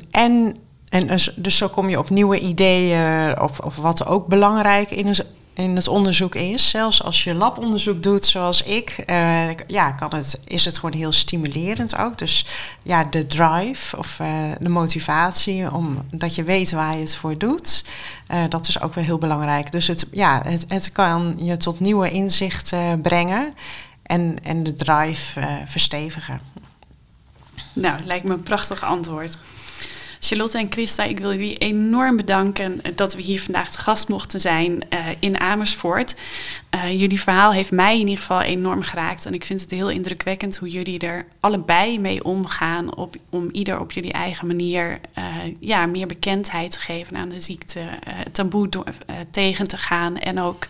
[0.90, 5.16] en dus- dus zo kom je op nieuwe ideeën of, of wat ook belangrijk in,
[5.58, 6.70] in het onderzoek is.
[6.70, 11.12] Zelfs als je labonderzoek doet zoals ik, eh, ja, kan het, is het gewoon heel
[11.12, 12.18] stimulerend ook.
[12.18, 12.46] Dus
[12.84, 14.28] ja, de drive of eh,
[14.60, 17.84] de motivatie, omdat je weet waar je het voor doet,
[18.28, 19.72] eh, dat is ook wel heel belangrijk.
[19.72, 23.54] Dus het, ja, het, het kan je tot nieuwe inzichten brengen
[24.04, 26.42] en, en de drive verstevigen.
[27.74, 29.38] Nou, lijkt me een prachtig antwoord.
[30.20, 34.42] Charlotte en Christa, ik wil jullie enorm bedanken dat we hier vandaag te gast mochten
[34.42, 36.16] zijn eh, in Amersfoort.
[36.70, 39.26] Eh, jullie verhaal heeft mij in ieder geval enorm geraakt.
[39.26, 42.96] En ik vind het heel indrukwekkend hoe jullie er allebei mee omgaan.
[42.96, 45.26] Op, om ieder op jullie eigen manier eh,
[45.60, 47.86] ja, meer bekendheid te geven aan de ziekte.
[48.32, 48.70] taboe
[49.32, 50.18] tegen te gaan.
[50.18, 50.68] En ook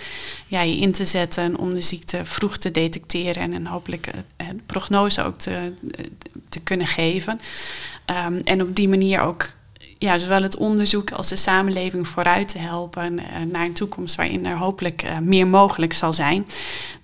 [0.48, 3.54] ja, je in te zetten om de ziekte vroeg te detecteren.
[3.54, 4.10] En hopelijk
[4.66, 5.74] prognose ook te,
[6.50, 7.40] te kunnen geven.
[8.08, 9.50] Ehm, en op die manier ook
[9.98, 14.46] ja, zowel het onderzoek als de samenleving vooruit te helpen eh, naar een toekomst waarin
[14.46, 16.48] er hopelijk eh, meer mogelijk zal zijn.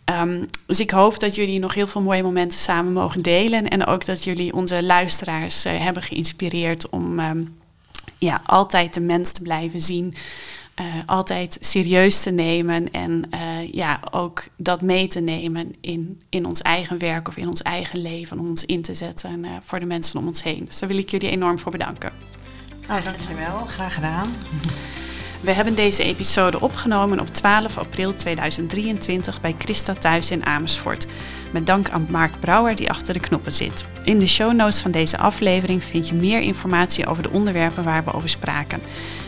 [0.06, 3.86] Ehm, dus ik hoop dat jullie nog heel veel mooie momenten samen mogen delen en
[3.86, 7.44] ook dat jullie onze luisteraars eh, hebben geïnspireerd om ehm,
[8.18, 10.14] ja, altijd de mens te blijven zien.
[10.76, 16.46] Eh, altijd serieus te nemen en eh, ja, ook dat mee te nemen in, in
[16.46, 19.80] ons eigen werk of in ons eigen leven, om ons in te zetten eh, voor
[19.80, 20.66] de mensen om ons heen.
[20.66, 22.12] Dus daar wil ik jullie enorm voor bedanken.
[22.88, 23.66] Nou, dankjewel.
[23.66, 24.34] Graag gedaan.
[25.44, 31.06] We hebben deze episode opgenomen op 12 april 2023 bij Christa thuis in Amersfoort.
[31.52, 33.86] Met dank aan Mark Brouwer die achter de knoppen zit.
[34.04, 38.04] In de show notes van deze aflevering vind je meer informatie over de onderwerpen waar
[38.04, 38.82] we over spraken.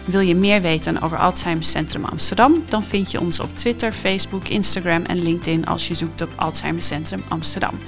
[0.05, 2.63] Wil je meer weten over Alzheimer Centrum Amsterdam?
[2.67, 6.83] Dan vind je ons op Twitter, Facebook, Instagram en LinkedIn als je zoekt op Alzheimer
[6.83, 7.79] Centrum Amsterdam.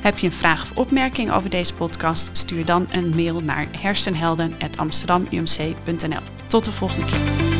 [0.00, 2.36] Heb je een vraag of opmerking over deze podcast?
[2.36, 6.22] Stuur dan een mail naar hersenhelden.amsterdamumc.nl.
[6.46, 7.55] Tot de volgende keer.